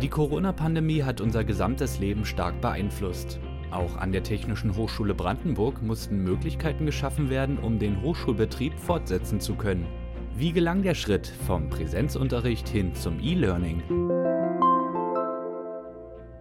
Die 0.00 0.08
Corona-Pandemie 0.08 1.02
hat 1.02 1.20
unser 1.20 1.42
gesamtes 1.42 1.98
Leben 1.98 2.24
stark 2.24 2.60
beeinflusst. 2.60 3.40
Auch 3.72 3.96
an 3.96 4.12
der 4.12 4.22
Technischen 4.22 4.76
Hochschule 4.76 5.12
Brandenburg 5.12 5.82
mussten 5.82 6.22
Möglichkeiten 6.22 6.86
geschaffen 6.86 7.30
werden, 7.30 7.58
um 7.58 7.80
den 7.80 8.00
Hochschulbetrieb 8.00 8.78
fortsetzen 8.78 9.40
zu 9.40 9.56
können. 9.56 9.88
Wie 10.36 10.52
gelang 10.52 10.82
der 10.82 10.94
Schritt 10.94 11.26
vom 11.48 11.68
Präsenzunterricht 11.68 12.68
hin 12.68 12.94
zum 12.94 13.18
E-Learning? 13.20 13.82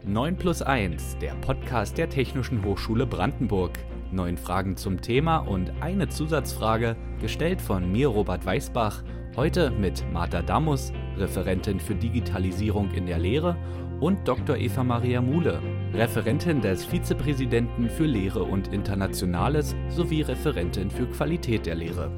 9 0.06 0.36
plus 0.38 0.62
1, 0.62 1.18
der 1.18 1.34
Podcast 1.42 1.98
der 1.98 2.10
Technischen 2.10 2.64
Hochschule 2.64 3.08
Brandenburg. 3.08 3.72
Neun 4.12 4.38
Fragen 4.38 4.78
zum 4.78 5.02
Thema 5.02 5.38
und 5.38 5.74
eine 5.82 6.08
Zusatzfrage, 6.10 6.96
gestellt 7.20 7.60
von 7.60 7.92
mir, 7.92 8.10
Robert 8.10 8.46
Weißbach, 8.46 9.04
heute 9.36 9.72
mit 9.72 10.06
Martha 10.14 10.44
Damus, 10.44 10.94
Referentin 11.20 11.80
für 11.80 11.96
Digitalisierung 11.96 12.92
in 12.92 13.06
der 13.06 13.20
Lehre, 13.20 13.58
und 14.00 14.28
Dr. 14.28 14.58
Eva 14.58 14.84
Maria 14.84 15.22
Muhle, 15.22 15.62
Referentin 15.94 16.62
des 16.62 16.86
Vizepräsidenten 16.86 17.90
für 17.90 18.06
Lehre 18.06 18.44
und 18.44 18.68
Internationales 18.68 19.76
sowie 19.90 20.22
Referentin 20.22 20.92
für 20.92 21.08
Qualität 21.08 21.66
der 21.66 21.76
Lehre. 21.76 22.12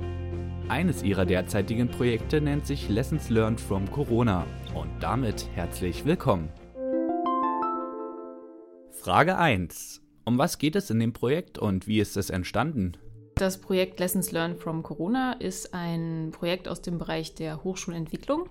Eines 0.68 1.02
ihrer 1.04 1.26
derzeitigen 1.26 1.90
Projekte 1.90 2.42
nennt 2.42 2.68
sich 2.68 2.90
Lessons 2.90 3.30
Learned 3.30 3.60
from 3.60 3.90
Corona 3.90 4.46
und 4.76 4.90
damit 5.00 5.50
herzlich 5.56 6.06
willkommen. 6.06 6.50
Frage 8.92 9.38
1. 9.38 10.02
Um 10.26 10.38
was 10.38 10.58
geht 10.58 10.76
es 10.76 10.90
in 10.90 11.00
dem 11.00 11.14
Projekt 11.14 11.58
und 11.58 11.88
wie 11.88 12.00
ist 12.00 12.18
es 12.18 12.30
entstanden? 12.30 12.98
Das 13.40 13.58
Projekt 13.58 14.02
Lessons 14.02 14.34
Learned 14.34 14.58
from 14.60 14.84
Corona 14.84 15.32
ist 15.32 15.74
ein 15.74 16.32
Projekt 16.34 16.68
aus 16.68 16.82
dem 16.82 16.98
Bereich 16.98 17.36
der 17.36 17.64
Hochschulentwicklung. 17.64 18.50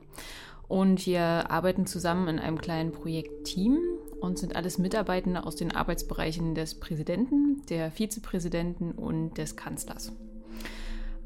Und 0.67 1.05
wir 1.07 1.51
arbeiten 1.51 1.85
zusammen 1.85 2.27
in 2.29 2.39
einem 2.39 2.59
kleinen 2.59 2.93
Projektteam 2.93 3.79
und 4.19 4.39
sind 4.39 4.57
alles 4.57 4.79
Mitarbeitende 4.79 5.45
aus 5.45 5.57
den 5.57 5.77
Arbeitsbereichen 5.77 6.55
des 6.55 6.81
Präsidenten, 6.81 7.61
der 7.69 7.91
Vizepräsidenten 7.91 8.93
und 8.93 9.37
des 9.37 9.57
Kanzlers. 9.57 10.13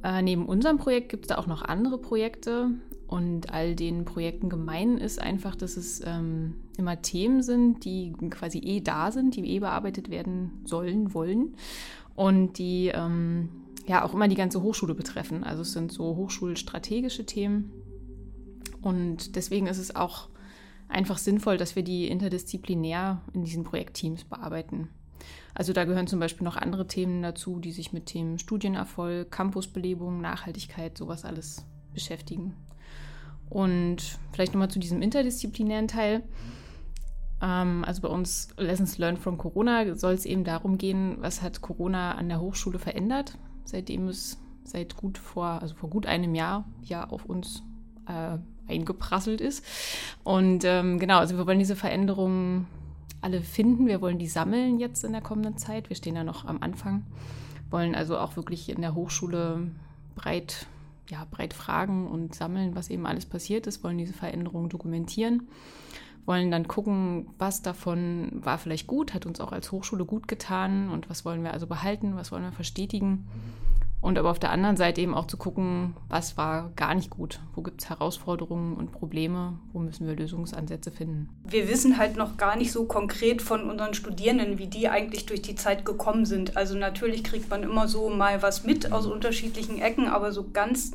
Äh, 0.02 0.22
neben 0.22 0.46
unserem 0.46 0.78
Projekt 0.78 1.10
gibt 1.10 1.26
es 1.26 1.28
da 1.28 1.38
auch 1.38 1.46
noch 1.46 1.62
andere 1.62 1.98
Projekte 1.98 2.68
und 3.06 3.52
all 3.52 3.76
den 3.76 4.04
Projekten 4.04 4.48
gemein 4.48 4.98
ist 4.98 5.22
einfach, 5.22 5.54
dass 5.54 5.76
es 5.76 6.02
ähm, 6.04 6.54
immer 6.78 7.00
Themen 7.00 7.44
sind, 7.44 7.84
die 7.84 8.12
quasi 8.30 8.58
eh 8.58 8.80
da 8.80 9.12
sind, 9.12 9.36
die 9.36 9.48
eh 9.48 9.60
bearbeitet 9.60 10.10
werden 10.10 10.62
sollen, 10.64 11.14
wollen 11.14 11.54
und 12.14 12.58
die 12.58 12.88
ähm, 12.94 13.48
ja 13.86 14.04
auch 14.04 14.14
immer 14.14 14.28
die 14.28 14.36
ganze 14.36 14.62
Hochschule 14.62 14.94
betreffen. 14.94 15.44
Also 15.44 15.62
es 15.62 15.72
sind 15.72 15.92
so 15.92 16.16
hochschulstrategische 16.16 17.26
Themen 17.26 17.72
und 18.80 19.36
deswegen 19.36 19.66
ist 19.66 19.78
es 19.78 19.94
auch 19.94 20.28
einfach 20.88 21.18
sinnvoll, 21.18 21.56
dass 21.56 21.76
wir 21.76 21.82
die 21.82 22.08
interdisziplinär 22.08 23.22
in 23.32 23.44
diesen 23.44 23.64
Projektteams 23.64 24.24
bearbeiten. 24.24 24.88
Also 25.54 25.72
da 25.72 25.84
gehören 25.84 26.06
zum 26.06 26.20
Beispiel 26.20 26.44
noch 26.44 26.56
andere 26.56 26.86
Themen 26.86 27.22
dazu, 27.22 27.60
die 27.60 27.72
sich 27.72 27.92
mit 27.92 28.06
Themen 28.06 28.38
Studienerfolg, 28.38 29.30
Campusbelebung, 29.30 30.20
Nachhaltigkeit, 30.20 30.96
sowas 30.96 31.24
alles 31.24 31.64
beschäftigen. 31.92 32.54
Und 33.48 34.18
vielleicht 34.32 34.54
nochmal 34.54 34.70
zu 34.70 34.78
diesem 34.78 35.02
interdisziplinären 35.02 35.88
Teil. 35.88 36.22
Ähm, 37.42 37.84
also 37.86 38.00
bei 38.00 38.08
uns 38.08 38.48
Lessons 38.56 38.96
Learned 38.98 39.18
from 39.18 39.36
Corona 39.36 39.94
soll 39.94 40.14
es 40.14 40.24
eben 40.24 40.44
darum 40.44 40.78
gehen, 40.78 41.16
was 41.18 41.42
hat 41.42 41.60
Corona 41.60 42.12
an 42.12 42.28
der 42.28 42.40
Hochschule 42.40 42.78
verändert, 42.78 43.38
seitdem 43.64 44.08
es 44.08 44.38
seit 44.64 44.96
gut 44.96 45.18
vor, 45.18 45.46
also 45.60 45.74
vor 45.74 45.90
gut 45.90 46.06
einem 46.06 46.34
Jahr 46.34 46.64
ja 46.82 47.08
auf 47.08 47.24
uns 47.24 47.62
äh, 48.06 48.38
eingeprasselt 48.70 49.40
ist. 49.40 49.64
Und 50.24 50.64
ähm, 50.64 50.98
genau, 50.98 51.18
also 51.18 51.36
wir 51.36 51.46
wollen 51.46 51.58
diese 51.58 51.76
Veränderungen 51.76 52.66
alle 53.20 53.42
finden. 53.42 53.86
Wir 53.86 54.00
wollen 54.00 54.18
die 54.18 54.28
sammeln 54.28 54.78
jetzt 54.78 55.04
in 55.04 55.12
der 55.12 55.20
kommenden 55.20 55.58
Zeit. 55.58 55.88
Wir 55.88 55.96
stehen 55.96 56.16
ja 56.16 56.24
noch 56.24 56.44
am 56.44 56.58
Anfang. 56.60 57.04
Wollen 57.70 57.94
also 57.94 58.18
auch 58.18 58.36
wirklich 58.36 58.68
in 58.68 58.80
der 58.80 58.94
Hochschule 58.94 59.70
breit 60.14 60.66
ja, 61.12 61.26
breit 61.30 61.52
fragen 61.52 62.06
und 62.06 62.34
sammeln, 62.34 62.74
was 62.74 62.90
eben 62.90 63.06
alles 63.06 63.26
passiert 63.26 63.66
ist, 63.66 63.84
wollen 63.84 63.98
diese 63.98 64.14
Veränderungen 64.14 64.68
dokumentieren, 64.68 65.48
wollen 66.24 66.50
dann 66.50 66.68
gucken, 66.68 67.28
was 67.38 67.62
davon 67.62 68.40
war 68.44 68.58
vielleicht 68.58 68.86
gut, 68.86 69.14
hat 69.14 69.26
uns 69.26 69.40
auch 69.40 69.52
als 69.52 69.72
Hochschule 69.72 70.04
gut 70.04 70.28
getan 70.28 70.90
und 70.90 71.10
was 71.10 71.24
wollen 71.24 71.42
wir 71.42 71.52
also 71.52 71.66
behalten, 71.66 72.16
was 72.16 72.30
wollen 72.30 72.44
wir 72.44 72.52
verstetigen. 72.52 73.26
Und 74.02 74.18
aber 74.18 74.32
auf 74.32 74.40
der 74.40 74.50
anderen 74.50 74.76
Seite 74.76 75.00
eben 75.00 75.14
auch 75.14 75.28
zu 75.28 75.36
gucken, 75.36 75.94
was 76.08 76.36
war 76.36 76.72
gar 76.74 76.96
nicht 76.96 77.08
gut, 77.08 77.38
wo 77.54 77.62
gibt 77.62 77.82
es 77.82 77.88
Herausforderungen 77.88 78.74
und 78.74 78.90
Probleme, 78.90 79.60
wo 79.72 79.78
müssen 79.78 80.08
wir 80.08 80.16
Lösungsansätze 80.16 80.90
finden. 80.90 81.28
Wir 81.44 81.68
wissen 81.68 81.98
halt 81.98 82.16
noch 82.16 82.36
gar 82.36 82.56
nicht 82.56 82.72
so 82.72 82.84
konkret 82.84 83.42
von 83.42 83.70
unseren 83.70 83.94
Studierenden, 83.94 84.58
wie 84.58 84.66
die 84.66 84.88
eigentlich 84.88 85.26
durch 85.26 85.40
die 85.40 85.54
Zeit 85.54 85.84
gekommen 85.84 86.26
sind. 86.26 86.56
Also 86.56 86.76
natürlich 86.76 87.22
kriegt 87.22 87.48
man 87.48 87.62
immer 87.62 87.86
so 87.86 88.10
mal 88.10 88.42
was 88.42 88.64
mit 88.64 88.90
aus 88.90 89.06
unterschiedlichen 89.06 89.80
Ecken, 89.80 90.08
aber 90.08 90.32
so 90.32 90.50
ganz 90.52 90.90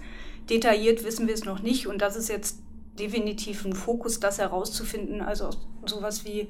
detailliert 0.49 1.05
wissen 1.05 1.27
wir 1.27 1.33
es 1.33 1.45
noch 1.45 1.61
nicht. 1.61 1.87
Und 1.87 2.01
das 2.01 2.17
ist 2.17 2.27
jetzt 2.27 2.59
definitiv 2.99 3.65
ein 3.65 3.73
Fokus, 3.73 4.19
das 4.19 4.37
herauszufinden. 4.39 5.21
Also 5.21 5.49
sowas 5.85 6.25
wie 6.25 6.49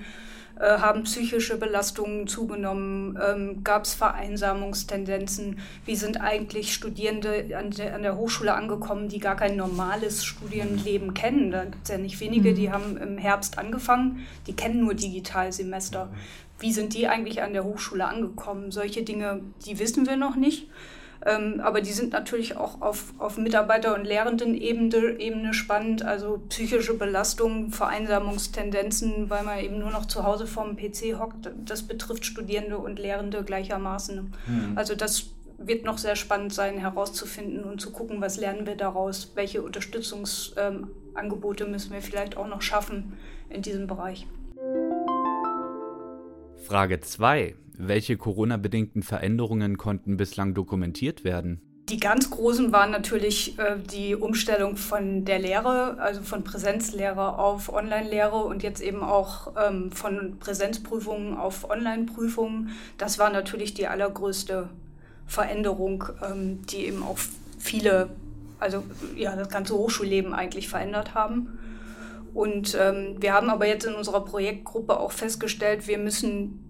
äh, 0.60 0.80
haben 0.80 1.04
psychische 1.04 1.58
Belastungen 1.58 2.28
zugenommen? 2.28 3.18
Ähm, 3.24 3.64
Gab 3.64 3.84
es 3.84 3.94
Vereinsamungstendenzen? 3.94 5.60
Wie 5.86 5.96
sind 5.96 6.20
eigentlich 6.20 6.74
Studierende 6.74 7.56
an 7.58 7.72
der, 7.72 7.94
an 7.94 8.02
der, 8.02 8.18
Hochschule 8.18 8.54
angekommen, 8.54 9.08
die 9.08 9.20
gar 9.20 9.36
kein 9.36 9.56
normales 9.56 10.26
Studienleben 10.26 11.14
kennen? 11.14 11.52
Da 11.52 11.66
gibt 11.66 11.84
es 11.84 11.90
ja 11.90 11.98
nicht 11.98 12.20
wenige, 12.20 12.54
die 12.54 12.70
mhm. 12.70 12.72
haben 12.72 12.98
im 12.98 13.18
Herbst 13.18 13.60
angefangen, 13.60 14.26
die 14.48 14.54
kennen 14.54 14.82
nur 14.82 14.96
Digitalsemester. 14.96 16.10
Wie 16.60 16.74
sind 16.74 16.96
die 16.96 17.08
eigentlich 17.08 17.44
an 17.44 17.54
der 17.54 17.64
Hochschule 17.64 18.06
angekommen? 18.06 18.72
Solche 18.72 19.04
Dinge, 19.04 19.42
die 19.66 19.78
wissen 19.78 20.08
wir 20.08 20.18
noch 20.18 20.36
nicht. 20.36 20.68
Ähm, 21.26 21.60
aber 21.64 21.82
die 21.82 21.92
sind 21.92 22.14
natürlich 22.14 22.56
auch 22.58 22.82
auf, 22.82 23.14
auf 23.18 23.38
Mitarbeiter- 23.38 23.96
und 23.96 24.06
Lehrendenebene 24.06 25.20
Ebene 25.20 25.54
spannend. 25.54 26.04
Also 26.04 26.42
psychische 26.50 26.94
Belastungen, 26.94 27.72
Vereinsamungstendenzen, 27.72 29.30
weil 29.30 29.44
man 29.44 29.60
eben 29.60 29.80
nur 29.80 29.92
noch 29.92 30.06
zu 30.06 30.24
Hause 30.24 30.48
vorm 30.48 30.78
PC 30.78 31.20
hockt. 31.20 31.52
Das 31.66 31.84
betrifft 31.84 32.24
Studierende 32.26 32.78
und 32.78 33.00
Lehrende 33.00 33.44
gleichermaßen. 33.44 34.34
Mhm. 34.48 34.74
Also 34.76 34.96
das 34.96 35.32
wird 35.58 35.84
noch 35.86 35.98
sehr 35.98 36.16
spannend 36.16 36.54
sein, 36.54 36.78
herauszufinden 36.78 37.64
und 37.64 37.82
zu 37.82 37.92
gucken, 37.92 38.22
was 38.22 38.38
lernen 38.38 38.68
wir 38.68 38.76
daraus, 38.76 39.32
welche 39.36 39.64
Unterstützungsangebote 39.64 41.64
ähm, 41.64 41.72
müssen 41.72 41.94
wir 41.94 42.02
vielleicht 42.02 42.38
auch 42.38 42.48
noch 42.48 42.62
schaffen 42.62 43.18
in 43.50 43.64
diesem 43.64 43.88
Bereich. 43.88 44.28
Frage 46.68 47.00
2. 47.00 47.56
Welche 47.78 48.18
Corona-bedingten 48.18 49.04
Veränderungen 49.04 49.78
konnten 49.78 50.18
bislang 50.18 50.56
dokumentiert 50.56 51.24
werden? 51.24 51.62
Die 51.90 52.00
ganz 52.00 52.32
großen 52.32 52.74
waren 52.74 52.92
natürlich 52.92 53.58
äh, 53.60 53.78
die 53.78 54.16
Umstellung 54.16 54.76
von 54.76 55.24
der 55.24 55.40
Lehre, 55.40 55.98
also 56.00 56.22
von 56.22 56.44
Präsenzlehre 56.44 57.38
auf 57.38 57.72
Online-Lehre 57.72 58.44
und 58.44 58.62
jetzt 58.64 58.82
eben 58.82 59.04
auch 59.04 59.54
ähm, 59.56 59.92
von 59.92 60.38
Präsenzprüfungen 60.40 61.38
auf 61.38 61.70
Online-Prüfungen. 61.70 62.72
Das 62.98 63.20
war 63.20 63.30
natürlich 63.30 63.74
die 63.74 63.88
allergrößte 63.88 64.70
Veränderung, 65.28 66.04
ähm, 66.30 66.66
die 66.66 66.88
eben 66.88 67.04
auch 67.04 67.20
viele, 67.58 68.10
also 68.60 68.84
ja, 69.16 69.36
das 69.36 69.50
ganze 69.50 69.76
Hochschulleben 69.76 70.34
eigentlich 70.34 70.68
verändert 70.68 71.14
haben. 71.14 71.58
Und 72.34 72.76
ähm, 72.80 73.16
wir 73.20 73.34
haben 73.34 73.50
aber 73.50 73.66
jetzt 73.66 73.86
in 73.86 73.94
unserer 73.94 74.26
Projektgruppe 74.26 75.00
auch 75.00 75.12
festgestellt, 75.14 75.88
wir 75.88 76.00
müssen 76.00 76.67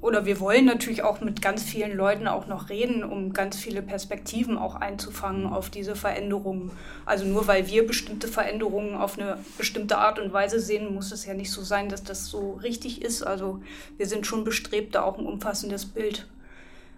oder 0.00 0.24
wir 0.24 0.40
wollen 0.40 0.64
natürlich 0.64 1.02
auch 1.02 1.20
mit 1.20 1.42
ganz 1.42 1.62
vielen 1.62 1.94
Leuten 1.94 2.26
auch 2.26 2.46
noch 2.46 2.70
reden, 2.70 3.04
um 3.04 3.34
ganz 3.34 3.56
viele 3.56 3.82
Perspektiven 3.82 4.56
auch 4.56 4.76
einzufangen 4.76 5.46
auf 5.46 5.68
diese 5.68 5.94
Veränderungen. 5.94 6.70
Also 7.04 7.26
nur 7.26 7.46
weil 7.46 7.68
wir 7.68 7.86
bestimmte 7.86 8.26
Veränderungen 8.26 8.94
auf 8.94 9.18
eine 9.18 9.38
bestimmte 9.58 9.98
Art 9.98 10.18
und 10.18 10.32
Weise 10.32 10.58
sehen, 10.58 10.94
muss 10.94 11.12
es 11.12 11.26
ja 11.26 11.34
nicht 11.34 11.52
so 11.52 11.62
sein, 11.62 11.90
dass 11.90 12.02
das 12.02 12.26
so 12.26 12.52
richtig 12.62 13.02
ist. 13.02 13.22
Also 13.22 13.60
wir 13.98 14.06
sind 14.06 14.26
schon 14.26 14.42
bestrebt, 14.42 14.94
da 14.94 15.02
auch 15.02 15.18
ein 15.18 15.26
umfassendes 15.26 15.84
Bild 15.84 16.26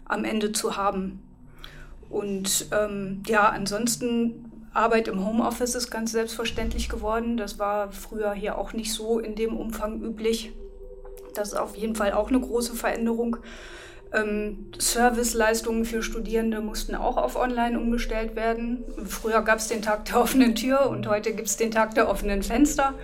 am 0.05 0.25
Ende 0.25 0.53
zu 0.53 0.77
haben. 0.77 1.21
Und 2.09 2.67
ähm, 2.71 3.23
ja, 3.27 3.49
ansonsten 3.49 4.53
Arbeit 4.75 5.09
im 5.09 5.27
Homeoffice 5.27 5.75
ist 5.75 5.91
ganz 5.91 6.13
selbstverständlich 6.13 6.89
geworden. 6.89 7.37
Das 7.37 7.59
war 7.59 7.91
früher 7.91 8.33
hier 8.33 8.59
auch 8.59 8.73
nicht 8.75 8.93
so 8.93 9.19
in 9.19 9.35
dem 9.35 9.57
Umfang 9.57 10.01
üblich. 10.01 10.53
Das 11.35 11.49
ist 11.49 11.59
auf 11.59 11.77
jeden 11.77 11.95
Fall 11.95 12.13
auch 12.13 12.29
eine 12.29 12.41
große 12.41 12.75
Veränderung. 12.75 13.39
Ähm, 14.15 14.67
Serviceleistungen 14.79 15.87
für 15.87 16.03
Studierende 16.03 16.61
mussten 16.61 16.95
auch 16.95 17.17
auf 17.17 17.35
Online 17.37 17.79
umgestellt 17.79 18.37
werden. 18.37 18.85
Früher 19.07 19.41
gab 19.41 19.59
es 19.59 19.69
den 19.69 19.81
Tag 19.81 20.05
der 20.05 20.21
offenen 20.21 20.55
Tür 20.55 20.91
und 20.91 21.09
heute 21.09 21.35
gibt 21.35 21.49
es 21.49 21.57
den 21.57 21.71
Tag 21.71 21.95
der 21.95 22.11
offenen 22.11 22.43
Fenster. 22.43 22.95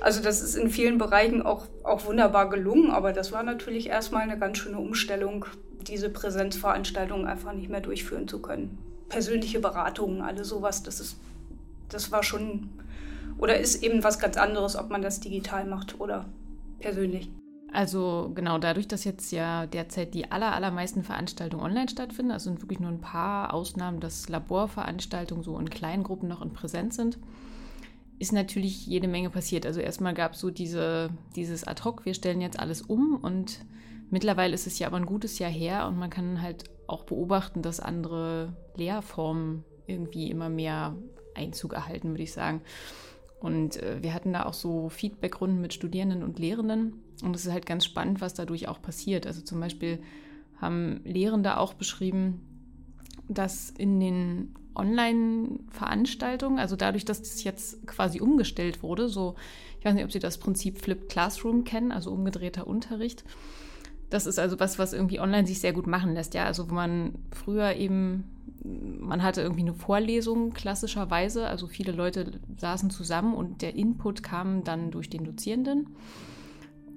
Also 0.00 0.22
das 0.22 0.40
ist 0.40 0.54
in 0.54 0.70
vielen 0.70 0.96
Bereichen 0.96 1.42
auch, 1.42 1.66
auch 1.82 2.06
wunderbar 2.06 2.48
gelungen, 2.48 2.90
aber 2.90 3.12
das 3.12 3.30
war 3.30 3.42
natürlich 3.42 3.88
erstmal 3.88 4.22
eine 4.22 4.38
ganz 4.38 4.58
schöne 4.58 4.78
Umstellung, 4.78 5.44
diese 5.82 6.08
Präsenzveranstaltungen 6.08 7.26
einfach 7.26 7.52
nicht 7.52 7.68
mehr 7.68 7.82
durchführen 7.82 8.26
zu 8.26 8.40
können. 8.40 8.78
Persönliche 9.10 9.60
Beratungen, 9.60 10.22
alle 10.22 10.46
sowas, 10.46 10.82
das, 10.82 10.98
ist, 10.98 11.18
das 11.90 12.10
war 12.10 12.22
schon 12.22 12.70
Oder 13.36 13.58
ist 13.58 13.82
eben 13.82 14.02
was 14.02 14.18
ganz 14.18 14.38
anderes, 14.38 14.76
ob 14.76 14.88
man 14.88 15.02
das 15.02 15.20
digital 15.20 15.66
macht 15.66 16.00
oder 16.00 16.24
persönlich? 16.80 17.28
Also 17.74 18.30
genau, 18.32 18.58
dadurch, 18.58 18.86
dass 18.86 19.02
jetzt 19.02 19.32
ja 19.32 19.66
derzeit 19.66 20.14
die 20.14 20.30
aller, 20.30 20.54
allermeisten 20.54 21.02
Veranstaltungen 21.02 21.64
online 21.64 21.88
stattfinden, 21.88 22.30
also 22.30 22.44
sind 22.44 22.62
wirklich 22.62 22.78
nur 22.78 22.88
ein 22.88 23.00
paar 23.00 23.52
Ausnahmen, 23.52 23.98
dass 23.98 24.28
Laborveranstaltungen 24.28 25.42
so 25.42 25.58
in 25.58 25.68
kleinen 25.68 26.04
Gruppen 26.04 26.28
noch 26.28 26.40
in 26.40 26.52
Präsenz 26.52 26.94
sind, 26.94 27.18
ist 28.20 28.32
natürlich 28.32 28.86
jede 28.86 29.08
Menge 29.08 29.28
passiert. 29.28 29.66
Also 29.66 29.80
erstmal 29.80 30.14
gab 30.14 30.34
es 30.34 30.40
so 30.40 30.52
diese, 30.52 31.10
dieses 31.34 31.66
Ad-Hoc, 31.66 32.04
wir 32.04 32.14
stellen 32.14 32.40
jetzt 32.40 32.60
alles 32.60 32.80
um 32.80 33.16
und 33.16 33.58
mittlerweile 34.08 34.54
ist 34.54 34.68
es 34.68 34.78
ja 34.78 34.86
aber 34.86 34.98
ein 34.98 35.06
gutes 35.06 35.40
Jahr 35.40 35.50
her 35.50 35.88
und 35.88 35.98
man 35.98 36.10
kann 36.10 36.40
halt 36.40 36.62
auch 36.86 37.02
beobachten, 37.02 37.60
dass 37.60 37.80
andere 37.80 38.54
Lehrformen 38.76 39.64
irgendwie 39.88 40.30
immer 40.30 40.48
mehr 40.48 40.94
Einzug 41.34 41.72
erhalten, 41.72 42.10
würde 42.10 42.22
ich 42.22 42.32
sagen. 42.32 42.62
Und 43.40 43.82
äh, 43.82 44.02
wir 44.02 44.14
hatten 44.14 44.32
da 44.32 44.46
auch 44.46 44.54
so 44.54 44.88
Feedbackrunden 44.88 45.60
mit 45.60 45.74
Studierenden 45.74 46.22
und 46.22 46.38
Lehrenden. 46.38 46.94
Und 47.22 47.36
es 47.36 47.46
ist 47.46 47.52
halt 47.52 47.66
ganz 47.66 47.84
spannend, 47.84 48.20
was 48.20 48.34
dadurch 48.34 48.68
auch 48.68 48.80
passiert. 48.80 49.26
Also 49.26 49.42
zum 49.42 49.60
Beispiel 49.60 50.00
haben 50.60 51.00
Lehrende 51.04 51.58
auch 51.58 51.74
beschrieben, 51.74 52.40
dass 53.28 53.70
in 53.70 54.00
den 54.00 54.54
Online-Veranstaltungen, 54.74 56.58
also 56.58 56.76
dadurch, 56.76 57.04
dass 57.04 57.20
das 57.20 57.44
jetzt 57.44 57.86
quasi 57.86 58.20
umgestellt 58.20 58.82
wurde, 58.82 59.08
so, 59.08 59.36
ich 59.78 59.84
weiß 59.84 59.94
nicht, 59.94 60.04
ob 60.04 60.12
Sie 60.12 60.18
das 60.18 60.38
Prinzip 60.38 60.78
Flipped 60.78 61.08
Classroom 61.08 61.64
kennen, 61.64 61.92
also 61.92 62.10
umgedrehter 62.10 62.66
Unterricht. 62.66 63.24
Das 64.10 64.26
ist 64.26 64.38
also 64.38 64.60
was, 64.60 64.78
was 64.78 64.92
irgendwie 64.92 65.20
online 65.20 65.46
sich 65.46 65.60
sehr 65.60 65.72
gut 65.72 65.86
machen 65.86 66.14
lässt, 66.14 66.34
ja. 66.34 66.44
Also 66.44 66.70
wo 66.70 66.74
man 66.74 67.14
früher 67.30 67.74
eben, 67.74 68.24
man 68.62 69.22
hatte 69.22 69.42
irgendwie 69.42 69.62
eine 69.62 69.74
Vorlesung 69.74 70.52
klassischerweise, 70.52 71.46
also 71.46 71.66
viele 71.66 71.92
Leute 71.92 72.32
saßen 72.56 72.90
zusammen 72.90 73.34
und 73.34 73.62
der 73.62 73.74
Input 73.74 74.22
kam 74.22 74.64
dann 74.64 74.90
durch 74.90 75.10
den 75.10 75.24
Dozierenden. 75.24 75.88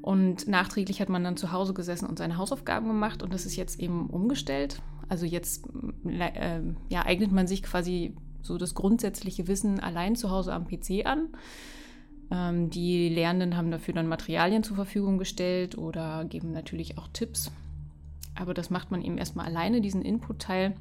Und 0.01 0.47
nachträglich 0.47 1.01
hat 1.01 1.09
man 1.09 1.23
dann 1.23 1.35
zu 1.35 1.51
Hause 1.51 1.73
gesessen 1.73 2.07
und 2.07 2.17
seine 2.17 2.37
Hausaufgaben 2.37 2.87
gemacht 2.87 3.23
und 3.23 3.33
das 3.33 3.45
ist 3.45 3.57
jetzt 3.57 3.79
eben 3.79 4.09
umgestellt. 4.09 4.81
Also 5.09 5.25
jetzt 5.25 5.65
äh, 6.05 6.61
ja, 6.89 7.05
eignet 7.05 7.31
man 7.31 7.47
sich 7.47 7.63
quasi 7.63 8.15
so 8.41 8.57
das 8.57 8.73
grundsätzliche 8.73 9.47
Wissen 9.47 9.79
allein 9.79 10.15
zu 10.15 10.31
Hause 10.31 10.53
am 10.53 10.65
PC 10.65 11.05
an. 11.05 11.29
Ähm, 12.31 12.69
die 12.69 13.09
Lernenden 13.09 13.57
haben 13.57 13.71
dafür 13.71 13.93
dann 13.93 14.07
Materialien 14.07 14.63
zur 14.63 14.75
Verfügung 14.75 15.17
gestellt 15.17 15.77
oder 15.77 16.25
geben 16.25 16.51
natürlich 16.51 16.97
auch 16.97 17.07
Tipps. 17.13 17.51
Aber 18.35 18.53
das 18.53 18.69
macht 18.69 18.91
man 18.91 19.01
eben 19.01 19.17
erstmal 19.17 19.47
alleine, 19.47 19.81
diesen 19.81 20.03
Input-Teil, 20.03 20.75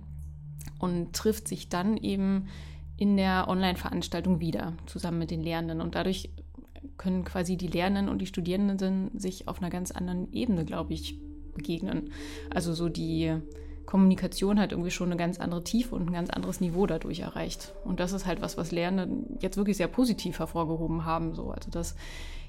und 0.79 1.15
trifft 1.15 1.49
sich 1.49 1.69
dann 1.69 1.97
eben 1.97 2.49
in 2.97 3.17
der 3.17 3.49
Online-Veranstaltung 3.49 4.41
wieder, 4.41 4.75
zusammen 4.87 5.19
mit 5.19 5.31
den 5.31 5.43
Lehrenden. 5.43 5.81
Und 5.81 5.95
dadurch 5.95 6.31
können 6.99 7.25
quasi 7.25 7.57
die 7.57 7.67
Lernenden 7.67 8.09
und 8.09 8.21
die 8.21 8.27
Studierenden 8.27 9.11
sich 9.19 9.49
auf 9.49 9.61
einer 9.61 9.71
ganz 9.71 9.91
anderen 9.91 10.33
Ebene, 10.33 10.65
glaube 10.65 10.95
ich, 10.95 11.19
begegnen. 11.55 12.11
Also 12.51 12.75
so 12.75 12.89
die 12.89 13.35
Kommunikation 13.87 14.59
hat 14.61 14.73
irgendwie 14.73 14.91
schon 14.91 15.09
eine 15.09 15.17
ganz 15.17 15.39
andere 15.39 15.65
Tiefe 15.65 15.95
und 15.95 16.09
ein 16.09 16.13
ganz 16.13 16.31
anderes 16.31 16.61
Niveau 16.61 16.87
dadurch 16.87 17.21
erreicht. 17.21 17.73
Und 17.85 18.01
das 18.01 18.13
ist 18.13 18.27
halt 18.27 18.43
was, 18.43 18.57
was 18.57 18.73
Lernende 18.73 19.09
jetzt 19.41 19.57
wirklich 19.57 19.77
sehr 19.77 19.89
positiv 19.89 20.39
hervorgehoben 20.39 21.05
haben. 21.05 21.35
So. 21.35 21.51
Also 21.51 21.71
dass 21.71 21.95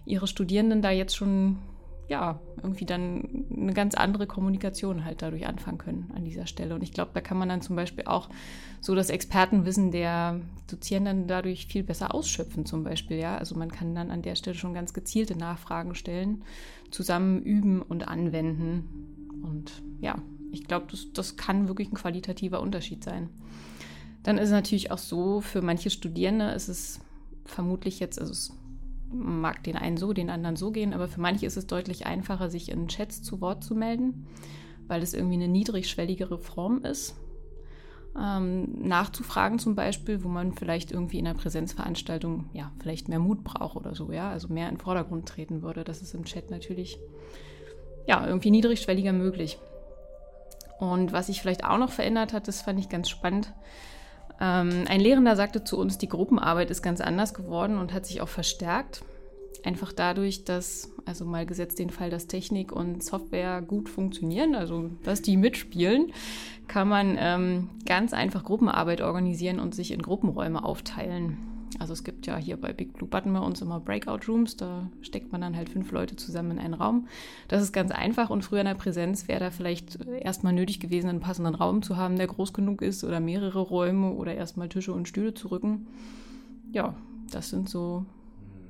ihre 0.05 0.27
Studierenden 0.27 0.81
da 0.81 0.89
jetzt 0.89 1.15
schon 1.15 1.57
ja, 2.07 2.39
irgendwie 2.55 2.85
dann 2.85 3.45
eine 3.53 3.73
ganz 3.73 3.93
andere 3.93 4.27
Kommunikation 4.27 5.03
halt 5.03 5.21
dadurch 5.21 5.45
anfangen 5.45 5.77
können 5.77 6.11
an 6.15 6.23
dieser 6.23 6.47
Stelle. 6.47 6.73
Und 6.73 6.81
ich 6.81 6.93
glaube, 6.93 7.11
da 7.13 7.19
kann 7.19 7.37
man 7.37 7.49
dann 7.49 7.61
zum 7.61 7.75
Beispiel 7.75 8.05
auch 8.05 8.29
so 8.79 8.95
das 8.95 9.09
Expertenwissen 9.09 9.91
der 9.91 10.39
Dozierenden 10.69 11.27
dadurch 11.27 11.67
viel 11.67 11.83
besser 11.83 12.15
ausschöpfen, 12.15 12.65
zum 12.65 12.83
Beispiel. 12.83 13.17
Ja, 13.17 13.37
also 13.37 13.55
man 13.55 13.69
kann 13.69 13.93
dann 13.93 14.09
an 14.09 14.21
der 14.21 14.35
Stelle 14.35 14.55
schon 14.55 14.73
ganz 14.73 14.93
gezielte 14.93 15.37
Nachfragen 15.37 15.95
stellen, 15.95 16.43
zusammen 16.91 17.41
üben 17.41 17.81
und 17.81 18.07
anwenden. 18.07 19.41
Und 19.43 19.83
ja, 19.99 20.15
ich 20.51 20.65
glaube, 20.65 20.87
das, 20.91 21.11
das 21.13 21.37
kann 21.37 21.67
wirklich 21.67 21.91
ein 21.91 21.95
qualitativer 21.95 22.61
Unterschied 22.61 23.03
sein. 23.03 23.29
Dann 24.23 24.37
ist 24.37 24.45
es 24.45 24.51
natürlich 24.51 24.91
auch 24.91 24.97
so, 24.97 25.41
für 25.41 25.61
manche 25.61 25.89
Studierende 25.89 26.49
ist 26.51 26.67
es 26.67 26.99
vermutlich 27.45 27.99
jetzt, 27.99 28.19
also 28.19 28.33
es 28.33 28.53
mag 29.11 29.63
den 29.63 29.77
einen 29.77 29.97
so, 29.97 30.13
den 30.13 30.29
anderen 30.29 30.57
so 30.57 30.71
gehen, 30.71 30.93
aber 30.93 31.07
für 31.07 31.21
manche 31.21 31.45
ist 31.45 31.57
es 31.57 31.67
deutlich 31.67 32.05
einfacher, 32.05 32.49
sich 32.49 32.69
in 32.69 32.87
Chats 32.87 33.23
zu 33.23 33.39
Wort 33.41 33.63
zu 33.63 33.73
melden, 33.73 34.27
weil 34.87 35.01
es 35.01 35.13
irgendwie 35.13 35.35
eine 35.35 35.47
niedrigschwelligere 35.47 36.37
Form 36.37 36.83
ist. 36.83 37.15
Ähm, 38.19 38.87
nachzufragen 38.87 39.59
zum 39.59 39.75
Beispiel, 39.75 40.23
wo 40.23 40.27
man 40.27 40.53
vielleicht 40.53 40.91
irgendwie 40.91 41.19
in 41.19 41.27
einer 41.27 41.37
Präsenzveranstaltung 41.37 42.49
ja 42.51 42.71
vielleicht 42.79 43.09
mehr 43.09 43.19
Mut 43.19 43.43
braucht 43.43 43.77
oder 43.77 43.93
so, 43.93 44.11
ja, 44.11 44.31
also 44.31 44.47
mehr 44.47 44.67
in 44.69 44.75
den 44.75 44.81
Vordergrund 44.81 45.27
treten 45.27 45.61
würde. 45.61 45.83
Das 45.83 46.01
ist 46.01 46.15
im 46.15 46.25
Chat 46.25 46.49
natürlich 46.49 46.97
ja 48.07 48.25
irgendwie 48.25 48.49
niedrigschwelliger 48.49 49.13
möglich. 49.13 49.59
Und 50.79 51.11
was 51.11 51.27
sich 51.27 51.41
vielleicht 51.41 51.63
auch 51.63 51.77
noch 51.77 51.91
verändert 51.91 52.33
hat, 52.33 52.47
das 52.47 52.61
fand 52.61 52.79
ich 52.79 52.89
ganz 52.89 53.09
spannend. 53.09 53.53
Ähm, 54.39 54.85
ein 54.87 54.99
Lehrender 54.99 55.35
sagte 55.35 55.63
zu 55.63 55.77
uns, 55.77 55.97
die 55.97 56.09
Gruppenarbeit 56.09 56.69
ist 56.69 56.81
ganz 56.81 57.01
anders 57.01 57.33
geworden 57.33 57.77
und 57.77 57.93
hat 57.93 58.05
sich 58.05 58.21
auch 58.21 58.27
verstärkt. 58.27 59.03
Einfach 59.63 59.91
dadurch, 59.91 60.45
dass, 60.45 60.91
also 61.05 61.25
mal 61.25 61.45
gesetzt 61.45 61.79
den 61.79 61.89
Fall, 61.89 62.11
dass 62.11 62.27
Technik 62.27 62.71
und 62.71 63.03
Software 63.03 63.61
gut 63.61 63.89
funktionieren, 63.89 64.53
also 64.53 64.91
dass 65.03 65.23
die 65.23 65.35
mitspielen, 65.35 66.13
kann 66.67 66.87
man 66.87 67.17
ähm, 67.19 67.69
ganz 67.85 68.13
einfach 68.13 68.43
Gruppenarbeit 68.43 69.01
organisieren 69.01 69.59
und 69.59 69.73
sich 69.73 69.91
in 69.91 70.01
Gruppenräume 70.01 70.63
aufteilen. 70.63 71.56
Also 71.79 71.93
es 71.93 72.03
gibt 72.03 72.25
ja 72.25 72.37
hier 72.37 72.57
bei 72.57 72.73
Big 72.73 72.93
Blue 72.93 73.09
Button 73.09 73.33
bei 73.33 73.39
uns 73.39 73.61
immer 73.61 73.79
Breakout 73.79 74.27
Rooms, 74.27 74.57
da 74.57 74.89
steckt 75.01 75.31
man 75.31 75.41
dann 75.41 75.55
halt 75.55 75.69
fünf 75.69 75.91
Leute 75.91 76.15
zusammen 76.15 76.51
in 76.51 76.59
einen 76.59 76.73
Raum. 76.73 77.07
Das 77.47 77.61
ist 77.61 77.71
ganz 77.71 77.91
einfach 77.91 78.29
und 78.29 78.43
früher 78.43 78.61
in 78.61 78.65
der 78.65 78.73
Präsenz 78.73 79.27
wäre 79.27 79.39
da 79.39 79.51
vielleicht 79.51 79.99
erstmal 80.05 80.53
nötig 80.53 80.79
gewesen, 80.79 81.09
einen 81.09 81.19
passenden 81.19 81.55
Raum 81.55 81.81
zu 81.81 81.97
haben, 81.97 82.15
der 82.15 82.27
groß 82.27 82.53
genug 82.53 82.81
ist 82.81 83.03
oder 83.03 83.19
mehrere 83.19 83.59
Räume 83.59 84.11
oder 84.13 84.33
erstmal 84.33 84.69
Tische 84.69 84.93
und 84.93 85.07
Stühle 85.07 85.33
zu 85.33 85.49
rücken. 85.49 85.87
Ja, 86.71 86.95
das 87.31 87.49
sind 87.49 87.69
so 87.69 88.05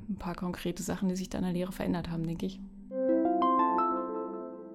ein 0.10 0.16
paar 0.16 0.36
konkrete 0.36 0.84
Sachen, 0.84 1.10
die 1.10 1.16
sich 1.16 1.30
da 1.30 1.38
in 1.38 1.44
der 1.46 1.54
Lehre 1.54 1.72
verändert 1.72 2.10
haben, 2.10 2.26
denke 2.26 2.46
ich. 2.46 2.60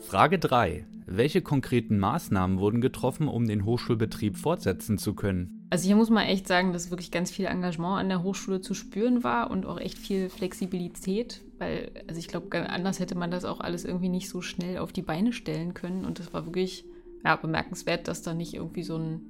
Frage 0.00 0.38
3. 0.38 0.84
Welche 1.06 1.42
konkreten 1.42 1.98
Maßnahmen 1.98 2.58
wurden 2.58 2.80
getroffen, 2.80 3.28
um 3.28 3.46
den 3.46 3.64
Hochschulbetrieb 3.64 4.36
fortsetzen 4.36 4.98
zu 4.98 5.14
können? 5.14 5.61
Also 5.72 5.86
hier 5.86 5.96
muss 5.96 6.10
man 6.10 6.26
echt 6.26 6.46
sagen, 6.46 6.74
dass 6.74 6.90
wirklich 6.90 7.10
ganz 7.10 7.30
viel 7.30 7.46
Engagement 7.46 7.98
an 7.98 8.10
der 8.10 8.22
Hochschule 8.22 8.60
zu 8.60 8.74
spüren 8.74 9.24
war 9.24 9.50
und 9.50 9.64
auch 9.64 9.80
echt 9.80 9.96
viel 9.96 10.28
Flexibilität, 10.28 11.40
weil, 11.56 11.90
also 12.06 12.18
ich 12.18 12.28
glaube, 12.28 12.68
anders 12.68 13.00
hätte 13.00 13.14
man 13.14 13.30
das 13.30 13.46
auch 13.46 13.58
alles 13.58 13.86
irgendwie 13.86 14.10
nicht 14.10 14.28
so 14.28 14.42
schnell 14.42 14.76
auf 14.76 14.92
die 14.92 15.00
Beine 15.00 15.32
stellen 15.32 15.72
können. 15.72 16.04
Und 16.04 16.18
das 16.18 16.34
war 16.34 16.44
wirklich 16.44 16.84
ja, 17.24 17.36
bemerkenswert, 17.36 18.06
dass 18.06 18.20
da 18.20 18.34
nicht 18.34 18.52
irgendwie 18.52 18.82
so 18.82 18.98
ein, 18.98 19.22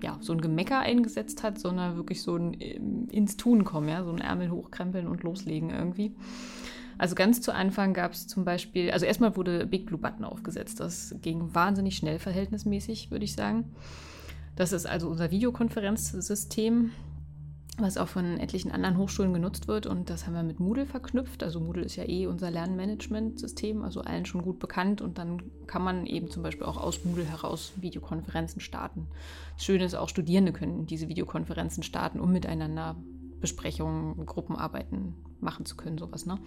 ja, 0.00 0.18
so 0.20 0.32
ein 0.32 0.40
Gemecker 0.40 0.78
eingesetzt 0.78 1.42
hat, 1.42 1.58
sondern 1.58 1.96
wirklich 1.96 2.22
so 2.22 2.36
ein 2.36 2.56
ähm, 2.60 3.08
ins 3.10 3.36
Tun 3.36 3.64
kommen, 3.64 3.88
ja, 3.88 4.04
so 4.04 4.12
ein 4.12 4.20
Ärmel 4.20 4.52
hochkrempeln 4.52 5.08
und 5.08 5.24
loslegen 5.24 5.70
irgendwie. 5.70 6.14
Also 6.96 7.16
ganz 7.16 7.40
zu 7.40 7.52
Anfang 7.52 7.92
gab 7.92 8.12
es 8.12 8.28
zum 8.28 8.44
Beispiel, 8.44 8.92
also 8.92 9.04
erstmal 9.04 9.36
wurde 9.36 9.66
Big 9.66 9.86
Blue 9.86 9.98
Button 9.98 10.22
aufgesetzt. 10.22 10.78
Das 10.78 11.12
ging 11.22 11.52
wahnsinnig 11.56 11.96
schnell 11.96 12.20
verhältnismäßig, 12.20 13.10
würde 13.10 13.24
ich 13.24 13.32
sagen. 13.32 13.64
Das 14.56 14.72
ist 14.72 14.86
also 14.86 15.08
unser 15.08 15.30
Videokonferenzsystem, 15.30 16.90
was 17.78 17.96
auch 17.96 18.08
von 18.08 18.38
etlichen 18.38 18.70
anderen 18.70 18.98
Hochschulen 18.98 19.32
genutzt 19.32 19.66
wird. 19.66 19.86
Und 19.86 20.10
das 20.10 20.26
haben 20.26 20.34
wir 20.34 20.42
mit 20.42 20.60
Moodle 20.60 20.84
verknüpft. 20.84 21.42
Also 21.42 21.58
Moodle 21.58 21.84
ist 21.84 21.96
ja 21.96 22.06
eh 22.06 22.26
unser 22.26 22.50
Lernmanagementsystem, 22.50 23.82
also 23.82 24.02
allen 24.02 24.26
schon 24.26 24.42
gut 24.42 24.58
bekannt. 24.58 25.00
Und 25.00 25.18
dann 25.18 25.42
kann 25.66 25.82
man 25.82 26.04
eben 26.04 26.30
zum 26.30 26.42
Beispiel 26.42 26.66
auch 26.66 26.76
aus 26.76 27.04
Moodle 27.04 27.24
heraus 27.24 27.72
Videokonferenzen 27.76 28.60
starten. 28.60 29.08
Das 29.56 29.64
Schöne 29.64 29.84
ist 29.84 29.94
auch, 29.94 30.08
Studierende 30.08 30.52
können 30.52 30.86
diese 30.86 31.08
Videokonferenzen 31.08 31.82
starten, 31.82 32.20
um 32.20 32.30
miteinander 32.30 32.96
Besprechungen, 33.40 34.24
Gruppenarbeiten 34.26 35.14
machen 35.40 35.64
zu 35.64 35.76
können, 35.76 35.98
sowas. 35.98 36.26
Ne? 36.26 36.38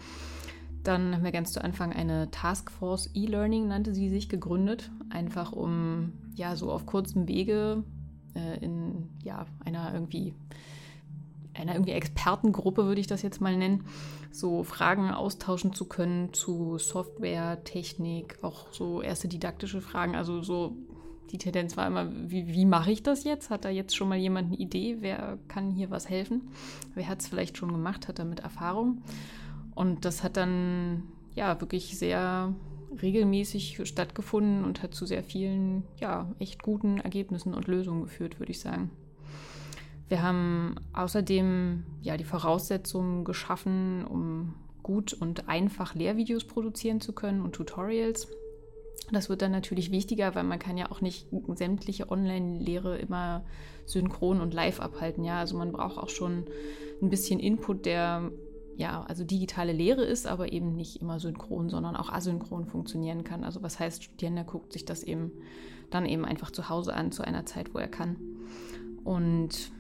Dann 0.84 1.16
haben 1.16 1.24
wir 1.24 1.32
ganz 1.32 1.52
zu 1.52 1.64
Anfang 1.64 1.92
eine 1.92 2.30
Taskforce 2.30 3.10
E-Learning, 3.16 3.68
nannte 3.68 3.96
sie 3.96 4.10
sich, 4.10 4.30
gegründet. 4.30 4.92
Einfach 5.10 5.52
um 5.52 6.14
ja 6.36 6.56
so 6.56 6.72
auf 6.72 6.86
kurzem 6.86 7.28
Wege 7.28 7.84
äh, 8.36 8.64
in 8.64 9.10
ja, 9.24 9.46
einer 9.64 9.94
irgendwie 9.94 10.34
einer 11.54 11.74
irgendwie 11.74 11.94
Expertengruppe, 11.94 12.86
würde 12.86 13.02
ich 13.02 13.08
das 13.08 13.22
jetzt 13.22 13.42
mal 13.42 13.56
nennen, 13.56 13.86
so 14.32 14.64
Fragen 14.64 15.10
austauschen 15.12 15.74
zu 15.74 15.86
können 15.86 16.34
zu 16.34 16.78
Software, 16.78 17.64
Technik, 17.64 18.40
auch 18.42 18.72
so 18.72 19.02
erste 19.02 19.28
didaktische 19.28 19.82
Fragen. 19.82 20.16
Also 20.16 20.42
so 20.42 20.76
die 21.32 21.38
Tendenz 21.38 21.76
war 21.78 21.88
immer, 21.88 22.12
wie, 22.30 22.48
wie 22.48 22.66
mache 22.66 22.92
ich 22.92 23.04
das 23.04 23.24
jetzt? 23.24 23.50
Hat 23.50 23.66
da 23.66 23.70
jetzt 23.70 23.96
schon 23.96 24.10
mal 24.10 24.18
jemand 24.18 24.48
eine 24.48 24.58
Idee? 24.58 24.98
Wer 25.00 25.40
kann 25.48 25.72
hier 25.72 25.90
was 25.90 26.10
helfen? 26.10 26.50
Wer 26.94 27.08
hat 27.08 27.22
es 27.22 27.28
vielleicht 27.28 27.58
schon 27.58 27.72
gemacht, 27.72 28.08
hat 28.08 28.20
damit 28.20 28.42
Erfahrung? 28.42 29.02
Und 29.74 30.06
das 30.06 30.24
hat 30.24 30.38
dann 30.38 31.04
ja 31.34 31.60
wirklich 31.60 31.98
sehr 31.98 32.54
regelmäßig 33.02 33.82
stattgefunden 33.84 34.64
und 34.64 34.84
hat 34.84 34.94
zu 34.94 35.06
sehr 35.06 35.24
vielen, 35.24 35.84
ja, 36.00 36.30
echt 36.40 36.64
guten 36.64 37.00
Ergebnissen 37.00 37.54
und 37.54 37.68
Lösungen 37.68 38.04
geführt, 38.04 38.40
würde 38.40 38.52
ich 38.52 38.60
sagen. 38.60 38.92
Wir 40.08 40.22
haben 40.22 40.76
außerdem 40.94 41.84
ja 42.02 42.18
die 42.18 42.24
Voraussetzungen 42.24 43.24
geschaffen, 43.24 44.06
um 44.06 44.54
gut 44.84 45.14
und 45.14 45.50
einfach 45.50 45.96
Lehrvideos 45.96 46.44
produzieren 46.44 47.02
zu 47.02 47.14
können 47.14 47.42
und 47.42 47.54
Tutorials. 47.54 48.28
Das 49.12 49.30
wird 49.30 49.42
dann 49.42 49.52
natürlich 49.52 49.92
wichtiger, 49.92 50.36
weil 50.36 50.44
man 50.44 50.60
kann 50.60 50.78
ja 50.78 50.92
auch 50.92 51.02
nicht 51.02 51.28
sämtliche 51.56 52.10
Online-Lehre 52.10 52.98
immer 52.98 53.44
synchron 53.86 54.42
und 54.42 54.54
live 54.54 54.80
abhalten. 54.80 55.24
Ja, 55.24 55.40
also 55.40 55.58
man 55.58 55.72
braucht 55.72 55.98
auch 55.98 56.10
schon 56.10 56.46
ein 57.02 57.10
bisschen 57.10 57.40
Input, 57.40 57.86
der 57.86 58.32
ja, 58.78 59.04
also 59.04 59.24
digitale 59.24 59.72
Lehre 59.72 60.04
ist, 60.04 60.28
aber 60.28 60.52
eben 60.52 60.76
nicht 60.76 61.02
immer 61.02 61.20
synchron, 61.20 61.70
sondern 61.70 61.96
auch 61.96 62.12
asynchron 62.12 62.66
funktionieren 62.66 63.24
kann. 63.24 63.44
Also 63.44 63.64
was 63.64 63.80
heißt, 63.80 64.04
Studierender 64.04 64.44
guckt 64.44 64.74
sich 64.74 64.86
das 64.86 65.04
eben 65.04 65.32
dann 65.92 66.06
eben 66.06 66.26
einfach 66.26 66.52
zu 66.52 66.70
Hause 66.70 66.94
an, 66.94 67.12
zu 67.12 67.24
einer 67.24 67.46
Zeit, 67.46 67.74
wo 67.74 67.78
er 67.78 67.88
kann. 67.88 68.18
Und 69.04 69.72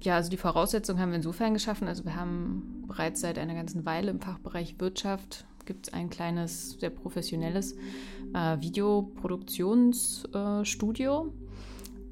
ja, 0.00 0.16
also 0.16 0.30
die 0.30 0.36
Voraussetzungen 0.36 1.00
haben 1.00 1.10
wir 1.10 1.16
insofern 1.16 1.54
geschaffen. 1.54 1.86
Also 1.86 2.04
wir 2.04 2.16
haben 2.16 2.84
bereits 2.88 3.20
seit 3.20 3.38
einer 3.38 3.54
ganzen 3.54 3.84
Weile 3.84 4.10
im 4.10 4.20
Fachbereich 4.20 4.80
Wirtschaft 4.80 5.44
gibt 5.66 5.86
es 5.86 5.92
ein 5.92 6.10
kleines, 6.10 6.80
sehr 6.80 6.90
professionelles 6.90 7.76
äh, 8.34 8.60
Videoproduktionsstudio. 8.60 11.26
Äh, 11.26 11.30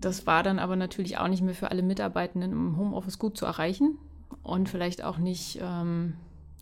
das 0.00 0.28
war 0.28 0.44
dann 0.44 0.60
aber 0.60 0.76
natürlich 0.76 1.18
auch 1.18 1.26
nicht 1.26 1.42
mehr 1.42 1.54
für 1.54 1.72
alle 1.72 1.82
Mitarbeitenden 1.82 2.52
im 2.52 2.76
Homeoffice 2.76 3.18
gut 3.18 3.36
zu 3.36 3.46
erreichen 3.46 3.98
und 4.44 4.68
vielleicht 4.68 5.02
auch 5.02 5.18
nicht, 5.18 5.58
ähm, 5.60 6.14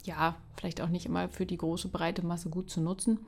ja, 0.07 0.37
vielleicht 0.57 0.81
auch 0.81 0.89
nicht 0.89 1.07
immer 1.07 1.29
für 1.29 1.47
die 1.47 1.59
große 1.59 1.89
breite 1.89 2.25
Masse 2.25 2.49
gut 2.49 2.71
zu 2.71 2.81
nutzen. 2.81 3.19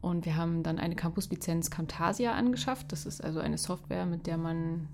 Und 0.00 0.24
wir 0.24 0.36
haben 0.36 0.62
dann 0.62 0.78
eine 0.78 0.96
Campus-Lizenz 0.96 1.70
Camtasia 1.70 2.32
angeschafft. 2.32 2.90
Das 2.92 3.06
ist 3.06 3.22
also 3.22 3.40
eine 3.40 3.58
Software, 3.58 4.06
mit 4.06 4.26
der 4.26 4.38
man 4.38 4.88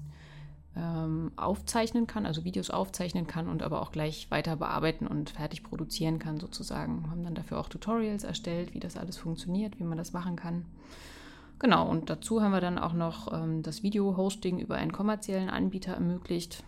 ähm, 0.77 1.33
aufzeichnen 1.37 2.07
kann, 2.07 2.27
also 2.27 2.45
Videos 2.45 2.71
aufzeichnen 2.71 3.27
kann 3.27 3.49
und 3.49 3.63
aber 3.63 3.81
auch 3.81 3.93
gleich 3.93 4.31
weiter 4.31 4.57
bearbeiten 4.57 5.07
und 5.07 5.31
fertig 5.31 5.63
produzieren 5.63 6.19
kann 6.19 6.39
sozusagen. 6.39 7.03
Wir 7.03 7.11
haben 7.11 7.25
dann 7.25 7.35
dafür 7.35 7.59
auch 7.59 7.69
Tutorials 7.69 8.25
erstellt, 8.25 8.75
wie 8.75 8.81
das 8.81 8.97
alles 8.97 9.17
funktioniert, 9.17 9.79
wie 9.79 9.85
man 9.85 9.99
das 9.99 10.13
machen 10.13 10.37
kann. 10.37 10.67
Genau, 11.59 11.89
und 11.89 12.11
dazu 12.11 12.43
haben 12.43 12.53
wir 12.53 12.61
dann 12.61 12.79
auch 12.79 12.93
noch 12.93 13.33
ähm, 13.33 13.63
das 13.63 13.83
Video-Hosting 13.83 14.59
über 14.59 14.75
einen 14.75 14.93
kommerziellen 14.93 15.49
Anbieter 15.49 15.95
ermöglicht. 15.95 16.63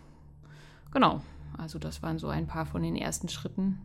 Genau, 0.91 1.21
also 1.55 1.77
das 1.77 2.01
waren 2.01 2.17
so 2.17 2.29
ein 2.29 2.47
paar 2.47 2.65
von 2.65 2.81
den 2.81 2.95
ersten 2.95 3.29
Schritten, 3.29 3.79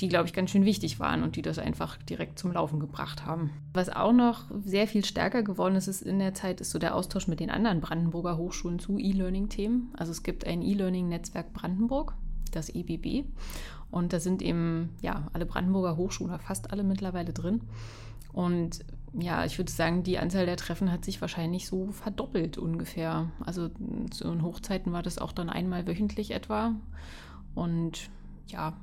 die, 0.00 0.08
glaube 0.08 0.26
ich, 0.26 0.34
ganz 0.34 0.50
schön 0.50 0.64
wichtig 0.64 1.00
waren 1.00 1.22
und 1.22 1.36
die 1.36 1.42
das 1.42 1.58
einfach 1.58 1.96
direkt 1.96 2.38
zum 2.38 2.52
Laufen 2.52 2.80
gebracht 2.80 3.24
haben. 3.24 3.50
Was 3.72 3.88
auch 3.88 4.12
noch 4.12 4.44
sehr 4.64 4.86
viel 4.86 5.04
stärker 5.04 5.42
geworden 5.42 5.74
ist, 5.74 5.88
ist 5.88 6.02
in 6.02 6.18
der 6.18 6.34
Zeit, 6.34 6.60
ist 6.60 6.70
so 6.70 6.78
der 6.78 6.94
Austausch 6.94 7.28
mit 7.28 7.40
den 7.40 7.50
anderen 7.50 7.80
Brandenburger 7.80 8.36
Hochschulen 8.36 8.78
zu 8.78 8.98
E-Learning-Themen. 8.98 9.92
Also 9.96 10.12
es 10.12 10.22
gibt 10.22 10.46
ein 10.46 10.60
E-Learning-Netzwerk 10.60 11.52
Brandenburg, 11.54 12.14
das 12.52 12.68
EBB. 12.68 13.24
Und 13.90 14.12
da 14.12 14.20
sind 14.20 14.42
eben 14.42 14.90
ja 15.00 15.28
alle 15.32 15.46
Brandenburger 15.46 15.96
Hochschulen, 15.96 16.38
fast 16.40 16.72
alle 16.72 16.84
mittlerweile 16.84 17.32
drin. 17.32 17.62
Und 18.32 18.80
ja, 19.18 19.46
ich 19.46 19.56
würde 19.56 19.72
sagen, 19.72 20.02
die 20.02 20.18
Anzahl 20.18 20.44
der 20.44 20.58
Treffen 20.58 20.92
hat 20.92 21.06
sich 21.06 21.22
wahrscheinlich 21.22 21.66
so 21.66 21.90
verdoppelt 21.92 22.58
ungefähr. 22.58 23.30
Also 23.44 23.70
zu 24.10 24.24
den 24.24 24.42
Hochzeiten 24.42 24.92
war 24.92 25.02
das 25.02 25.16
auch 25.16 25.32
dann 25.32 25.48
einmal 25.48 25.86
wöchentlich 25.86 26.32
etwa. 26.32 26.74
Und 27.54 28.10
ja, 28.48 28.74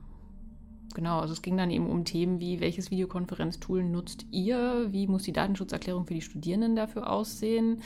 genau, 0.93 1.19
also 1.19 1.33
es 1.33 1.41
ging 1.41 1.57
dann 1.57 1.71
eben 1.71 1.89
um 1.89 2.05
Themen 2.05 2.39
wie, 2.39 2.59
welches 2.59 2.91
Videokonferenztool 2.91 3.83
nutzt 3.83 4.25
ihr? 4.31 4.87
Wie 4.91 5.07
muss 5.07 5.23
die 5.23 5.33
Datenschutzerklärung 5.33 6.05
für 6.05 6.13
die 6.13 6.21
Studierenden 6.21 6.75
dafür 6.75 7.09
aussehen? 7.09 7.81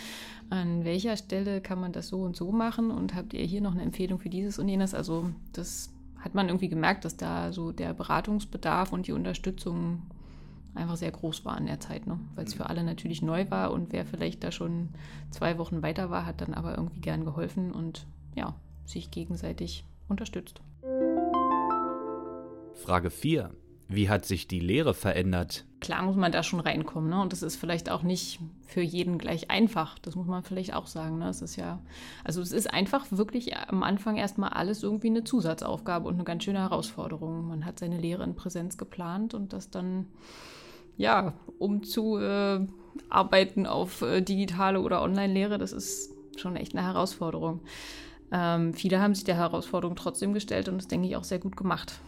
An 0.50 0.84
welcher 0.84 1.18
Stelle 1.18 1.62
kann 1.62 1.80
man 1.80 1.92
das 1.92 2.08
so 2.10 2.22
und 2.22 2.36
so 2.36 2.52
machen? 2.52 2.92
Und 2.92 3.16
habt 3.16 3.34
ihr 3.34 3.46
hier 3.46 3.62
noch 3.62 3.74
eine 3.74 3.84
Empfehlung 3.84 4.20
für 4.20 4.30
dieses 4.30 4.60
und 4.60 4.68
jenes? 4.68 4.94
Also 4.94 5.30
das 5.54 5.92
hat 6.20 6.36
man 6.36 6.48
irgendwie 6.48 6.70
gemerkt, 6.70 7.06
dass 7.06 7.18
da 7.18 7.52
so 7.52 7.72
der 7.72 7.94
Beratungsbedarf 7.94 8.92
und 8.92 9.08
die 9.08 9.14
Unterstützung 9.14 10.02
einfach 10.78 10.98
sehr 10.98 11.12
groß 11.12 11.44
war 11.46 11.58
in 11.58 11.66
der 11.66 11.80
Zeit, 11.80 12.08
ne? 12.08 12.20
weil 12.36 12.46
es 12.46 12.54
für 12.54 12.70
alle 12.70 12.84
natürlich 12.84 13.22
neu 13.22 13.50
war 13.50 13.72
und 13.72 13.92
wer 13.92 14.06
vielleicht 14.06 14.44
da 14.44 14.52
schon 14.52 14.90
zwei 15.32 15.58
Wochen 15.58 15.82
weiter 15.82 16.10
war, 16.10 16.26
hat 16.26 16.42
dann 16.42 16.54
aber 16.54 16.78
irgendwie 16.78 17.02
gern 17.02 17.26
geholfen 17.26 17.72
und 17.72 18.06
ja, 18.36 18.56
sich 18.86 19.12
gegenseitig 19.12 19.84
unterstützt. 20.08 20.62
Frage 22.78 23.10
4. 23.10 23.52
Wie 23.90 24.10
hat 24.10 24.26
sich 24.26 24.48
die 24.48 24.60
Lehre 24.60 24.94
verändert? 24.94 25.66
Klar 25.80 26.04
muss 26.04 26.18
man 26.18 26.32
da 26.32 26.44
schon 26.44 26.60
reinkommen, 26.60 27.10
ne? 27.10 27.22
Und 27.22 27.32
das 27.32 27.42
ist 27.42 27.56
vielleicht 27.56 27.90
auch 27.90 28.04
nicht 28.04 28.40
für 28.66 28.82
jeden 28.82 29.18
gleich 29.18 29.50
einfach. 29.50 29.98
Das 30.00 30.16
muss 30.16 30.28
man 30.28 30.44
vielleicht 30.44 30.74
auch 30.74 30.88
sagen. 30.88 31.20
Ne? 31.20 31.30
Es 31.30 31.42
ist 31.42 31.56
ja, 31.56 31.80
also 32.26 32.42
es 32.42 32.52
ist 32.52 32.74
einfach 32.74 33.06
wirklich 33.12 33.56
am 33.56 33.84
Anfang 33.84 34.18
erstmal 34.18 34.50
alles 34.50 34.84
irgendwie 34.84 35.08
eine 35.08 35.24
Zusatzaufgabe 35.24 36.08
und 36.08 36.16
eine 36.16 36.26
ganz 36.26 36.44
schöne 36.44 36.60
Herausforderung. 36.60 37.48
Man 37.48 37.66
hat 37.66 37.80
seine 37.80 37.98
Lehre 37.98 38.24
in 38.24 38.36
Präsenz 38.36 38.78
geplant 38.78 39.34
und 39.34 39.54
das 39.54 39.70
dann, 39.70 40.08
ja, 40.98 41.34
um 41.60 41.84
zu 41.84 42.18
äh, 42.18 42.60
arbeiten 43.10 43.66
auf 43.66 44.02
äh, 44.02 44.22
digitale 44.22 44.82
oder 44.82 45.02
Online-Lehre, 45.02 45.58
das 45.58 45.72
ist 45.72 46.12
schon 46.36 46.58
echt 46.58 46.76
eine 46.76 46.86
Herausforderung. 46.86 47.62
Ähm, 48.34 48.74
viele 48.74 49.00
haben 49.00 49.16
sich 49.16 49.24
der 49.24 49.38
Herausforderung 49.38 49.96
trotzdem 49.96 50.34
gestellt 50.34 50.68
und 50.68 50.78
das, 50.78 50.90
denke 50.90 51.08
ich, 51.08 51.16
auch 51.16 51.24
sehr 51.24 51.40
gut 51.40 51.56
gemacht 51.56 52.02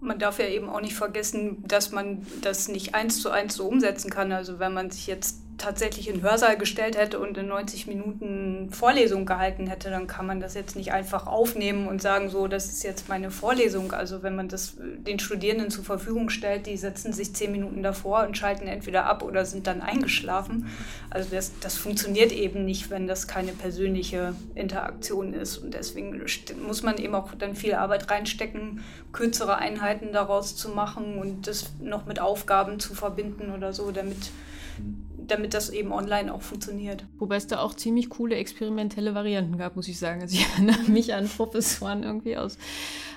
man 0.00 0.18
darf 0.18 0.38
ja 0.38 0.46
eben 0.46 0.68
auch 0.68 0.80
nicht 0.80 0.94
vergessen, 0.94 1.64
dass 1.66 1.92
man 1.92 2.26
das 2.42 2.68
nicht 2.68 2.94
eins 2.94 3.20
zu 3.20 3.30
eins 3.30 3.54
so 3.54 3.66
umsetzen 3.66 4.10
kann. 4.10 4.32
Also 4.32 4.58
wenn 4.58 4.74
man 4.74 4.90
sich 4.90 5.06
jetzt 5.06 5.38
tatsächlich 5.58 6.08
in 6.08 6.22
Hörsaal 6.22 6.56
gestellt 6.56 6.96
hätte 6.96 7.18
und 7.18 7.36
in 7.38 7.48
90 7.48 7.86
Minuten 7.86 8.68
Vorlesung 8.70 9.26
gehalten 9.26 9.66
hätte, 9.66 9.90
dann 9.90 10.06
kann 10.06 10.26
man 10.26 10.40
das 10.40 10.54
jetzt 10.54 10.76
nicht 10.76 10.92
einfach 10.92 11.26
aufnehmen 11.26 11.88
und 11.88 12.02
sagen, 12.02 12.28
so, 12.28 12.46
das 12.46 12.66
ist 12.66 12.82
jetzt 12.82 13.08
meine 13.08 13.30
Vorlesung. 13.30 13.92
Also 13.92 14.22
wenn 14.22 14.36
man 14.36 14.48
das 14.48 14.74
den 14.78 15.18
Studierenden 15.18 15.70
zur 15.70 15.84
Verfügung 15.84 16.30
stellt, 16.30 16.66
die 16.66 16.76
setzen 16.76 17.12
sich 17.12 17.34
zehn 17.34 17.52
Minuten 17.52 17.82
davor 17.82 18.26
und 18.26 18.36
schalten 18.36 18.66
entweder 18.66 19.06
ab 19.06 19.22
oder 19.22 19.44
sind 19.44 19.66
dann 19.66 19.80
eingeschlafen. 19.80 20.66
Also 21.10 21.30
das, 21.30 21.52
das 21.60 21.76
funktioniert 21.76 22.32
eben 22.32 22.64
nicht, 22.64 22.90
wenn 22.90 23.06
das 23.06 23.26
keine 23.26 23.52
persönliche 23.52 24.34
Interaktion 24.54 25.32
ist. 25.32 25.58
Und 25.58 25.74
deswegen 25.74 26.20
muss 26.66 26.82
man 26.82 26.98
eben 26.98 27.14
auch 27.14 27.34
dann 27.34 27.54
viel 27.54 27.74
Arbeit 27.74 28.10
reinstecken, 28.10 28.80
kürzere 29.12 29.56
Einheiten 29.56 30.12
daraus 30.12 30.56
zu 30.56 30.68
machen 30.70 31.18
und 31.18 31.46
das 31.46 31.72
noch 31.80 32.04
mit 32.06 32.20
Aufgaben 32.20 32.78
zu 32.80 32.94
verbinden 32.94 33.52
oder 33.54 33.72
so, 33.72 33.90
damit 33.90 34.30
damit 35.28 35.54
das 35.54 35.70
eben 35.70 35.92
online 35.92 36.32
auch 36.32 36.42
funktioniert. 36.42 37.04
Wobei 37.18 37.36
es 37.36 37.46
da 37.46 37.60
auch 37.60 37.74
ziemlich 37.74 38.10
coole 38.10 38.36
experimentelle 38.36 39.14
Varianten 39.14 39.58
gab, 39.58 39.76
muss 39.76 39.88
ich 39.88 39.98
sagen. 39.98 40.20
Also 40.22 40.36
ich 40.36 40.46
erinnere 40.48 40.90
mich 40.90 41.14
an 41.14 41.28
Professoren 41.28 42.02
irgendwie 42.02 42.36
aus, 42.36 42.58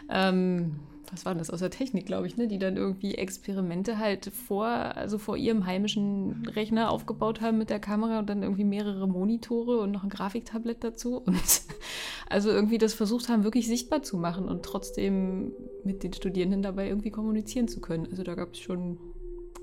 ähm, 0.10 0.80
was 1.12 1.26
war 1.26 1.34
das, 1.36 1.50
aus 1.50 1.60
der 1.60 1.72
Technik, 1.72 2.06
glaube 2.06 2.28
ich, 2.28 2.38
ne? 2.38 2.48
die 2.48 2.60
dann 2.60 2.78
irgendwie 2.78 3.16
Experimente 3.16 3.98
halt 3.98 4.26
vor, 4.26 4.68
also 4.68 5.18
vor 5.18 5.38
ihrem 5.38 5.66
heimischen 5.66 6.48
Rechner 6.48 6.92
aufgebaut 6.92 7.42
haben 7.42 7.58
mit 7.58 7.70
der 7.70 7.80
Kamera 7.80 8.20
und 8.20 8.30
dann 8.30 8.44
irgendwie 8.44 8.64
mehrere 8.64 9.08
Monitore 9.08 9.80
und 9.80 9.92
noch 9.92 10.04
ein 10.04 10.10
Grafiktablett 10.10 10.84
dazu. 10.84 11.18
Und 11.18 11.42
also 12.30 12.50
irgendwie 12.50 12.78
das 12.78 12.94
versucht 12.94 13.30
haben, 13.30 13.44
wirklich 13.44 13.68
sichtbar 13.68 14.04
zu 14.04 14.18
machen 14.18 14.48
und 14.48 14.64
trotzdem 14.64 15.52
mit 15.84 16.04
den 16.04 16.14
Studierenden 16.14 16.62
dabei 16.62 16.88
irgendwie 16.88 17.12
kommunizieren 17.12 17.68
zu 17.68 17.82
können. 17.82 18.08
Also 18.10 18.24
da 18.24 18.36
gab 18.36 18.54
es 18.54 18.60
schon 18.60 18.98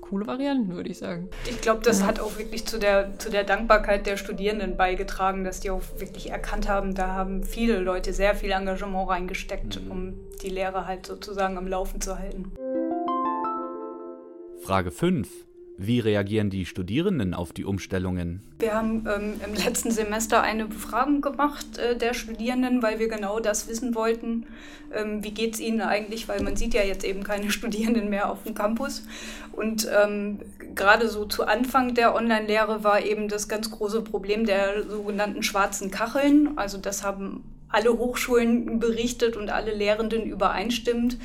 coole 0.09 0.27
Varianten, 0.27 0.73
würde 0.73 0.89
ich 0.89 0.97
sagen. 0.97 1.29
Ich 1.45 1.61
glaube, 1.61 1.81
das 1.83 1.99
ja. 1.99 2.07
hat 2.07 2.19
auch 2.19 2.37
wirklich 2.37 2.65
zu 2.65 2.79
der, 2.79 3.17
zu 3.19 3.29
der 3.29 3.43
Dankbarkeit 3.43 4.05
der 4.05 4.17
Studierenden 4.17 4.77
beigetragen, 4.77 5.43
dass 5.43 5.59
die 5.59 5.69
auch 5.69 5.81
wirklich 5.97 6.29
erkannt 6.29 6.69
haben, 6.69 6.95
da 6.95 7.07
haben 7.07 7.43
viele 7.43 7.79
Leute 7.79 8.13
sehr 8.13 8.35
viel 8.35 8.51
Engagement 8.51 9.09
reingesteckt, 9.09 9.83
mhm. 9.83 9.91
um 9.91 10.13
die 10.41 10.49
Lehre 10.49 10.87
halt 10.87 11.05
sozusagen 11.05 11.57
am 11.57 11.67
Laufen 11.67 12.01
zu 12.01 12.17
halten. 12.17 12.51
Frage 14.61 14.91
5. 14.91 15.46
Wie 15.79 15.99
reagieren 15.99 16.49
die 16.49 16.65
Studierenden 16.65 17.35
auf 17.35 17.53
die 17.53 17.63
Umstellungen? 17.63 18.41
Wir 18.57 18.73
haben 18.73 19.05
ähm, 19.07 19.39
im 19.45 19.53
letzten 19.53 19.91
Semester 19.91 20.41
eine 20.41 20.65
Befragung 20.65 21.21
gemacht 21.21 21.77
äh, 21.77 21.95
der 21.95 22.15
Studierenden, 22.15 22.81
weil 22.81 22.97
wir 22.97 23.07
genau 23.07 23.39
das 23.39 23.67
wissen 23.67 23.93
wollten. 23.93 24.47
Ähm, 24.91 25.23
wie 25.23 25.29
geht 25.29 25.53
es 25.53 25.59
ihnen 25.59 25.81
eigentlich? 25.81 26.27
Weil 26.27 26.41
man 26.41 26.55
sieht 26.55 26.73
ja 26.73 26.81
jetzt 26.81 27.05
eben 27.05 27.23
keine 27.23 27.51
Studierenden 27.51 28.09
mehr 28.09 28.31
auf 28.31 28.41
dem 28.41 28.55
Campus. 28.55 29.03
Und 29.51 29.87
ähm, 30.03 30.39
gerade 30.73 31.07
so 31.09 31.25
zu 31.25 31.45
Anfang 31.45 31.93
der 31.93 32.15
Online-Lehre 32.15 32.83
war 32.83 33.05
eben 33.05 33.27
das 33.27 33.47
ganz 33.47 33.69
große 33.69 34.01
Problem 34.01 34.47
der 34.47 34.81
sogenannten 34.81 35.43
schwarzen 35.43 35.91
Kacheln. 35.91 36.57
Also 36.57 36.79
das 36.79 37.03
haben 37.03 37.43
alle 37.69 37.95
Hochschulen 37.95 38.79
berichtet 38.79 39.37
und 39.37 39.51
alle 39.51 39.75
Lehrenden 39.75 40.23
übereinstimmend 40.23 41.19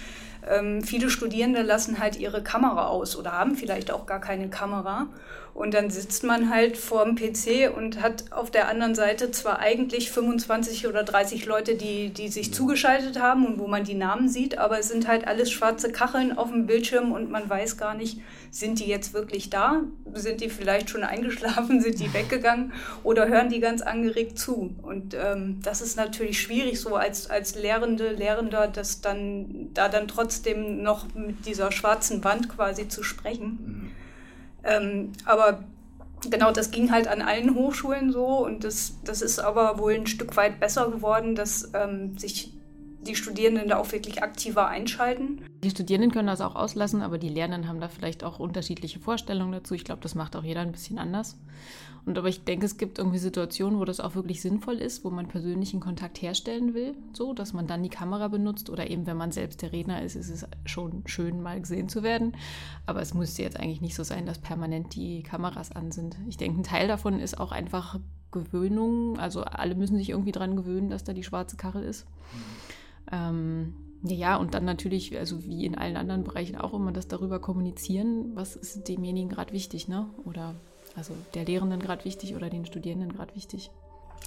Ähm, 0.48 0.82
viele 0.82 1.10
Studierende 1.10 1.62
lassen 1.62 1.98
halt 1.98 2.16
ihre 2.16 2.42
Kamera 2.42 2.86
aus 2.88 3.16
oder 3.16 3.32
haben 3.32 3.54
vielleicht 3.56 3.90
auch 3.90 4.06
gar 4.06 4.20
keine 4.20 4.48
Kamera. 4.48 5.06
Und 5.54 5.74
dann 5.74 5.90
sitzt 5.90 6.24
man 6.24 6.48
halt 6.48 6.78
vor 6.78 7.04
dem 7.04 7.14
PC 7.14 7.76
und 7.76 8.00
hat 8.00 8.32
auf 8.32 8.50
der 8.50 8.68
anderen 8.68 8.94
Seite 8.94 9.30
zwar 9.30 9.58
eigentlich 9.58 10.10
25 10.10 10.86
oder 10.86 11.04
30 11.04 11.44
Leute, 11.44 11.74
die, 11.74 12.08
die 12.08 12.28
sich 12.28 12.54
zugeschaltet 12.54 13.20
haben 13.20 13.46
und 13.46 13.58
wo 13.58 13.66
man 13.66 13.84
die 13.84 13.94
Namen 13.94 14.30
sieht, 14.30 14.56
aber 14.56 14.78
es 14.78 14.88
sind 14.88 15.06
halt 15.06 15.26
alles 15.26 15.50
schwarze 15.50 15.92
Kacheln 15.92 16.38
auf 16.38 16.50
dem 16.50 16.66
Bildschirm 16.66 17.12
und 17.12 17.30
man 17.30 17.50
weiß 17.50 17.76
gar 17.76 17.94
nicht, 17.94 18.20
sind 18.50 18.80
die 18.80 18.86
jetzt 18.86 19.12
wirklich 19.12 19.50
da? 19.50 19.82
Sind 20.14 20.40
die 20.40 20.48
vielleicht 20.48 20.88
schon 20.88 21.04
eingeschlafen? 21.04 21.80
Sind 21.82 22.00
die 22.00 22.12
weggegangen? 22.14 22.72
Oder 23.02 23.28
hören 23.28 23.50
die 23.50 23.60
ganz 23.60 23.82
angeregt 23.82 24.38
zu? 24.38 24.74
Und 24.80 25.14
ähm, 25.14 25.60
das 25.62 25.82
ist 25.82 25.96
natürlich 25.96 26.40
schwierig, 26.40 26.80
so 26.80 26.96
als, 26.96 27.28
als 27.28 27.54
Lehrende, 27.56 28.12
Lehrender, 28.12 28.68
das 28.68 29.02
dann, 29.02 29.70
da 29.74 29.88
dann 29.88 30.08
trotzdem 30.08 30.82
noch 30.82 31.14
mit 31.14 31.44
dieser 31.44 31.72
schwarzen 31.72 32.24
Wand 32.24 32.48
quasi 32.48 32.88
zu 32.88 33.02
sprechen. 33.02 33.58
Mhm. 33.64 34.02
Ähm, 34.64 35.12
aber 35.24 35.64
genau, 36.30 36.52
das 36.52 36.70
ging 36.70 36.90
halt 36.90 37.08
an 37.08 37.22
allen 37.22 37.54
Hochschulen 37.54 38.12
so 38.12 38.44
und 38.44 38.64
das, 38.64 38.94
das 39.04 39.22
ist 39.22 39.38
aber 39.38 39.78
wohl 39.78 39.94
ein 39.94 40.06
Stück 40.06 40.36
weit 40.36 40.60
besser 40.60 40.90
geworden, 40.90 41.34
dass 41.34 41.70
ähm, 41.74 42.16
sich 42.18 42.52
die 43.06 43.16
Studierenden 43.16 43.68
da 43.68 43.78
auch 43.78 43.92
wirklich 43.92 44.22
aktiver 44.22 44.68
einschalten. 44.68 45.44
Die 45.62 45.70
Studierenden 45.70 46.12
können 46.12 46.28
das 46.28 46.40
auch 46.40 46.54
auslassen, 46.54 47.02
aber 47.02 47.18
die 47.18 47.28
Lehrenden 47.28 47.68
haben 47.68 47.80
da 47.80 47.88
vielleicht 47.88 48.24
auch 48.24 48.38
unterschiedliche 48.38 49.00
Vorstellungen 49.00 49.52
dazu. 49.52 49.74
Ich 49.74 49.84
glaube, 49.84 50.02
das 50.02 50.14
macht 50.14 50.36
auch 50.36 50.44
jeder 50.44 50.60
ein 50.60 50.72
bisschen 50.72 50.98
anders. 50.98 51.36
Und 52.04 52.18
aber 52.18 52.28
ich 52.28 52.42
denke, 52.44 52.66
es 52.66 52.78
gibt 52.78 52.98
irgendwie 52.98 53.18
Situationen, 53.18 53.78
wo 53.78 53.84
das 53.84 54.00
auch 54.00 54.16
wirklich 54.16 54.40
sinnvoll 54.40 54.76
ist, 54.76 55.04
wo 55.04 55.10
man 55.10 55.28
persönlichen 55.28 55.78
Kontakt 55.78 56.20
herstellen 56.20 56.74
will, 56.74 56.96
so 57.12 57.32
dass 57.32 57.52
man 57.52 57.68
dann 57.68 57.82
die 57.82 57.90
Kamera 57.90 58.26
benutzt 58.26 58.70
oder 58.70 58.90
eben, 58.90 59.06
wenn 59.06 59.16
man 59.16 59.30
selbst 59.30 59.62
der 59.62 59.72
Redner 59.72 60.02
ist, 60.02 60.16
ist 60.16 60.28
es 60.28 60.44
schon 60.64 61.04
schön, 61.06 61.42
mal 61.42 61.60
gesehen 61.60 61.88
zu 61.88 62.02
werden. 62.02 62.36
Aber 62.86 63.00
es 63.02 63.14
muss 63.14 63.38
jetzt 63.38 63.58
eigentlich 63.58 63.80
nicht 63.80 63.94
so 63.94 64.02
sein, 64.02 64.26
dass 64.26 64.38
permanent 64.38 64.96
die 64.96 65.22
Kameras 65.22 65.70
an 65.70 65.92
sind. 65.92 66.16
Ich 66.28 66.36
denke, 66.36 66.60
ein 66.60 66.64
Teil 66.64 66.88
davon 66.88 67.20
ist 67.20 67.38
auch 67.38 67.52
einfach 67.52 68.00
Gewöhnung. 68.32 69.18
Also 69.20 69.44
alle 69.44 69.76
müssen 69.76 69.96
sich 69.96 70.10
irgendwie 70.10 70.32
dran 70.32 70.56
gewöhnen, 70.56 70.90
dass 70.90 71.04
da 71.04 71.12
die 71.12 71.22
schwarze 71.22 71.56
Kachel 71.56 71.84
ist. 71.84 72.06
Mhm. 72.32 72.61
Ähm, 73.10 73.74
ja, 74.04 74.36
und 74.36 74.54
dann 74.54 74.64
natürlich, 74.64 75.16
also 75.16 75.44
wie 75.44 75.64
in 75.64 75.78
allen 75.78 75.96
anderen 75.96 76.24
Bereichen 76.24 76.56
auch 76.56 76.74
immer, 76.74 76.92
das 76.92 77.06
darüber 77.06 77.38
kommunizieren, 77.38 78.32
was 78.34 78.56
ist 78.56 78.88
demjenigen 78.88 79.28
gerade 79.28 79.52
wichtig, 79.52 79.86
ne? 79.86 80.08
Oder 80.24 80.54
also 80.96 81.14
der 81.34 81.44
Lehrenden 81.44 81.80
gerade 81.80 82.04
wichtig 82.04 82.34
oder 82.34 82.50
den 82.50 82.66
Studierenden 82.66 83.12
gerade 83.12 83.34
wichtig. 83.34 83.70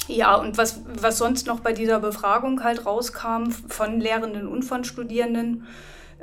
Ja, 0.08 0.36
und 0.36 0.58
was, 0.58 0.82
was 0.86 1.18
sonst 1.18 1.48
noch 1.48 1.60
bei 1.60 1.74
dieser 1.74 2.00
Befragung 2.00 2.64
halt 2.64 2.86
rauskam 2.86 3.50
von 3.50 4.00
Lehrenden 4.00 4.48
und 4.48 4.64
von 4.64 4.84
Studierenden, 4.84 5.66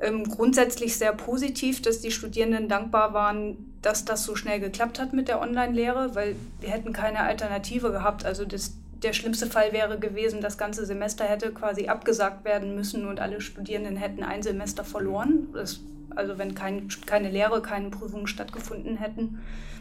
ähm, 0.01 0.25
grundsätzlich 0.25 0.97
sehr 0.97 1.13
positiv, 1.13 1.83
dass 1.83 2.01
die 2.01 2.11
Studierenden 2.11 2.69
dankbar 2.69 3.13
waren, 3.13 3.75
dass 3.83 4.05
das 4.05 4.25
so 4.25 4.37
schnell 4.37 4.61
geklappt 4.61 4.99
hat 4.99 5.13
mit 5.13 5.29
der 5.29 5.41
Online-Lehre, 5.41 6.15
weil 6.15 6.37
wir 6.61 6.71
hätten 6.71 6.93
keine 6.93 7.21
Alternative 7.21 7.91
gehabt. 7.91 8.25
Also 8.25 8.45
das, 8.45 8.75
der 9.03 9.13
schlimmste 9.13 9.47
Fall 9.47 9.73
wäre 9.73 9.99
gewesen, 9.99 10.41
das 10.41 10.59
ganze 10.59 10.87
Semester 10.87 11.25
hätte 11.25 11.53
quasi 11.53 11.89
abgesagt 11.89 12.45
werden 12.45 12.75
müssen 12.75 13.07
und 13.07 13.21
alle 13.21 13.41
Studierenden 13.41 13.97
hätten 13.97 14.23
ein 14.23 14.43
Semester 14.43 14.85
verloren. 14.85 15.49
Das, 15.53 15.81
also 16.11 16.39
wenn 16.39 16.55
kein, 16.55 16.89
keine 17.07 17.31
Lehre, 17.31 17.63
keine 17.63 17.91
Prüfungen 17.91 18.27
stattgefunden 18.27 18.97
hätten. 18.97 19.41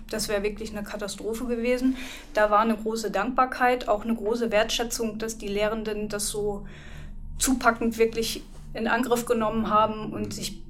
Das 0.10 0.28
wäre 0.28 0.44
wirklich 0.44 0.72
eine 0.72 0.84
Katastrophe 0.84 1.46
gewesen. 1.46 1.96
Da 2.34 2.50
war 2.50 2.60
eine 2.60 2.76
große 2.76 3.12
Dankbarkeit, 3.12 3.88
auch 3.88 4.04
eine 4.04 4.16
große 4.16 4.52
Wertschätzung, 4.52 5.20
dass 5.20 5.38
die 5.38 5.48
Lehrenden 5.48 6.10
das 6.10 6.28
so 6.28 6.66
zupackend 7.38 7.98
wirklich 7.98 8.44
in 8.74 8.88
Angriff 8.88 9.26
genommen 9.26 9.70
haben 9.70 10.12
und 10.12 10.34
sich 10.34 10.62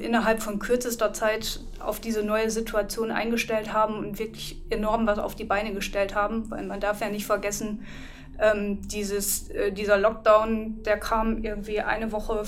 innerhalb 0.00 0.42
von 0.42 0.58
kürzester 0.58 1.12
Zeit 1.12 1.60
auf 1.78 2.00
diese 2.00 2.22
neue 2.22 2.50
Situation 2.50 3.10
eingestellt 3.10 3.72
haben 3.72 3.98
und 3.98 4.18
wirklich 4.18 4.60
enorm 4.70 5.06
was 5.06 5.18
auf 5.18 5.34
die 5.34 5.44
Beine 5.44 5.72
gestellt 5.72 6.14
haben, 6.14 6.50
weil 6.50 6.64
man 6.64 6.80
darf 6.80 7.00
ja 7.00 7.08
nicht 7.08 7.26
vergessen, 7.26 7.84
ähm, 8.40 8.86
dieses, 8.86 9.50
äh, 9.50 9.72
dieser 9.72 9.98
Lockdown, 9.98 10.82
der 10.84 10.98
kam 10.98 11.42
irgendwie 11.42 11.80
eine 11.80 12.12
Woche 12.12 12.44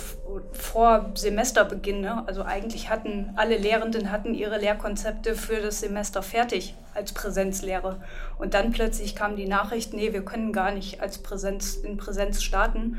vor 0.53 1.11
Semesterbeginn. 1.15 2.01
Ne? 2.01 2.23
Also 2.29 2.45
eigentlich 2.45 2.91
hatten 2.91 3.33
alle 3.37 3.57
Lehrenden 3.57 4.13
hatten 4.13 4.35
ihre 4.35 4.59
Lehrkonzepte 4.59 5.35
für 5.35 5.61
das 5.61 5.81
Semester 5.81 6.23
fertig 6.23 6.77
als 6.95 7.13
Präsenzlehre. 7.13 8.01
Und 8.39 8.55
dann 8.55 8.71
plötzlich 8.71 9.17
kam 9.17 9.35
die 9.35 9.49
Nachricht, 9.49 9.93
nee, 9.93 10.13
wir 10.13 10.25
können 10.25 10.53
gar 10.53 10.71
nicht 10.71 11.01
als 11.01 11.19
Präsenz 11.19 11.75
in 11.75 11.97
Präsenz 11.97 12.43
starten 12.43 12.99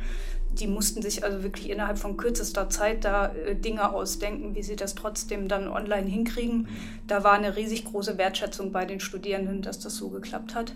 die 0.59 0.67
mussten 0.67 1.01
sich 1.01 1.23
also 1.23 1.43
wirklich 1.43 1.69
innerhalb 1.69 1.97
von 1.97 2.17
kürzester 2.17 2.69
Zeit 2.69 3.05
da 3.05 3.27
äh, 3.27 3.55
Dinge 3.55 3.91
ausdenken, 3.93 4.55
wie 4.55 4.63
sie 4.63 4.75
das 4.75 4.95
trotzdem 4.95 5.47
dann 5.47 5.67
online 5.67 6.07
hinkriegen. 6.07 6.67
Da 7.07 7.23
war 7.23 7.33
eine 7.33 7.55
riesig 7.55 7.85
große 7.85 8.17
Wertschätzung 8.17 8.71
bei 8.71 8.85
den 8.85 8.99
Studierenden, 8.99 9.61
dass 9.61 9.79
das 9.79 9.95
so 9.95 10.09
geklappt 10.09 10.55
hat. 10.55 10.73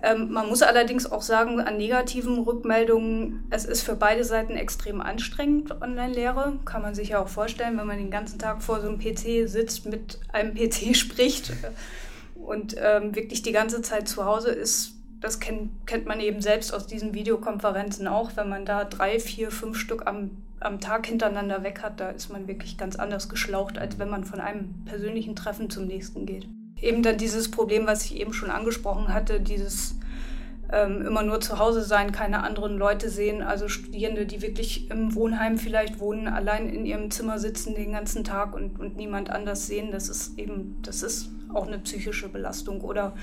Ähm, 0.00 0.30
man 0.30 0.48
muss 0.48 0.62
allerdings 0.62 1.10
auch 1.10 1.22
sagen, 1.22 1.60
an 1.60 1.76
negativen 1.76 2.38
Rückmeldungen, 2.38 3.44
es 3.50 3.64
ist 3.64 3.82
für 3.82 3.96
beide 3.96 4.22
Seiten 4.22 4.56
extrem 4.56 5.00
anstrengend, 5.00 5.82
Online-Lehre. 5.82 6.60
Kann 6.64 6.82
man 6.82 6.94
sich 6.94 7.10
ja 7.10 7.20
auch 7.20 7.28
vorstellen, 7.28 7.76
wenn 7.78 7.86
man 7.86 7.98
den 7.98 8.10
ganzen 8.10 8.38
Tag 8.38 8.62
vor 8.62 8.80
so 8.80 8.88
einem 8.88 8.98
PC 8.98 9.48
sitzt, 9.48 9.86
mit 9.86 10.20
einem 10.32 10.54
PC 10.54 10.94
spricht 10.96 11.52
und 12.34 12.76
ähm, 12.78 13.16
wirklich 13.16 13.42
die 13.42 13.52
ganze 13.52 13.82
Zeit 13.82 14.08
zu 14.08 14.24
Hause 14.24 14.50
ist, 14.50 14.97
das 15.20 15.40
kennt, 15.40 15.70
kennt 15.86 16.06
man 16.06 16.20
eben 16.20 16.40
selbst 16.40 16.72
aus 16.72 16.86
diesen 16.86 17.14
Videokonferenzen 17.14 18.06
auch, 18.06 18.32
wenn 18.36 18.48
man 18.48 18.64
da 18.64 18.84
drei, 18.84 19.18
vier, 19.18 19.50
fünf 19.50 19.78
Stück 19.78 20.06
am, 20.06 20.30
am 20.60 20.80
Tag 20.80 21.06
hintereinander 21.06 21.62
weg 21.62 21.82
hat, 21.82 22.00
da 22.00 22.10
ist 22.10 22.30
man 22.30 22.46
wirklich 22.46 22.78
ganz 22.78 22.96
anders 22.96 23.28
geschlaucht, 23.28 23.78
als 23.78 23.98
wenn 23.98 24.10
man 24.10 24.24
von 24.24 24.40
einem 24.40 24.84
persönlichen 24.84 25.34
Treffen 25.34 25.70
zum 25.70 25.86
nächsten 25.86 26.26
geht. 26.26 26.46
Eben 26.80 27.02
dann 27.02 27.18
dieses 27.18 27.50
Problem, 27.50 27.86
was 27.86 28.04
ich 28.04 28.20
eben 28.20 28.32
schon 28.32 28.50
angesprochen 28.50 29.12
hatte, 29.12 29.40
dieses 29.40 29.96
ähm, 30.70 31.04
immer 31.06 31.22
nur 31.22 31.40
zu 31.40 31.58
Hause 31.58 31.82
sein, 31.82 32.12
keine 32.12 32.44
anderen 32.44 32.76
Leute 32.76 33.08
sehen, 33.08 33.42
also 33.42 33.68
Studierende, 33.68 34.26
die 34.26 34.42
wirklich 34.42 34.90
im 34.90 35.14
Wohnheim 35.14 35.58
vielleicht 35.58 35.98
wohnen, 35.98 36.28
allein 36.28 36.68
in 36.68 36.84
ihrem 36.84 37.10
Zimmer 37.10 37.38
sitzen 37.38 37.74
den 37.74 37.92
ganzen 37.92 38.22
Tag 38.22 38.54
und, 38.54 38.78
und 38.78 38.96
niemand 38.96 39.30
anders 39.30 39.66
sehen, 39.66 39.90
das 39.90 40.08
ist 40.08 40.38
eben, 40.38 40.76
das 40.82 41.02
ist 41.02 41.30
auch 41.52 41.66
eine 41.66 41.78
psychische 41.78 42.28
Belastung. 42.28 42.82
Oder 42.82 43.14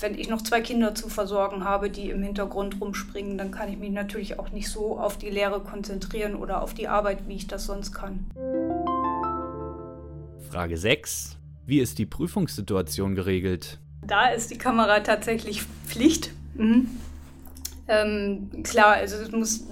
wenn 0.00 0.18
ich 0.18 0.28
noch 0.28 0.42
zwei 0.42 0.60
Kinder 0.60 0.94
zu 0.94 1.08
versorgen 1.08 1.64
habe, 1.64 1.90
die 1.90 2.10
im 2.10 2.22
Hintergrund 2.22 2.80
rumspringen, 2.80 3.38
dann 3.38 3.50
kann 3.50 3.70
ich 3.70 3.78
mich 3.78 3.90
natürlich 3.90 4.38
auch 4.38 4.50
nicht 4.50 4.68
so 4.68 4.98
auf 4.98 5.18
die 5.18 5.30
Lehre 5.30 5.60
konzentrieren 5.60 6.34
oder 6.34 6.62
auf 6.62 6.74
die 6.74 6.88
Arbeit, 6.88 7.26
wie 7.26 7.34
ich 7.34 7.46
das 7.46 7.66
sonst 7.66 7.92
kann. 7.92 8.26
Frage 10.50 10.76
6. 10.76 11.36
Wie 11.66 11.80
ist 11.80 11.98
die 11.98 12.06
Prüfungssituation 12.06 13.14
geregelt? 13.14 13.78
Da 14.06 14.28
ist 14.28 14.50
die 14.50 14.58
Kamera 14.58 15.00
tatsächlich 15.00 15.64
Pflicht. 15.86 16.30
Mhm. 16.54 16.88
Ähm, 17.88 18.50
klar, 18.62 18.94
also 18.94 19.16
es 19.16 19.32
muss, 19.32 19.64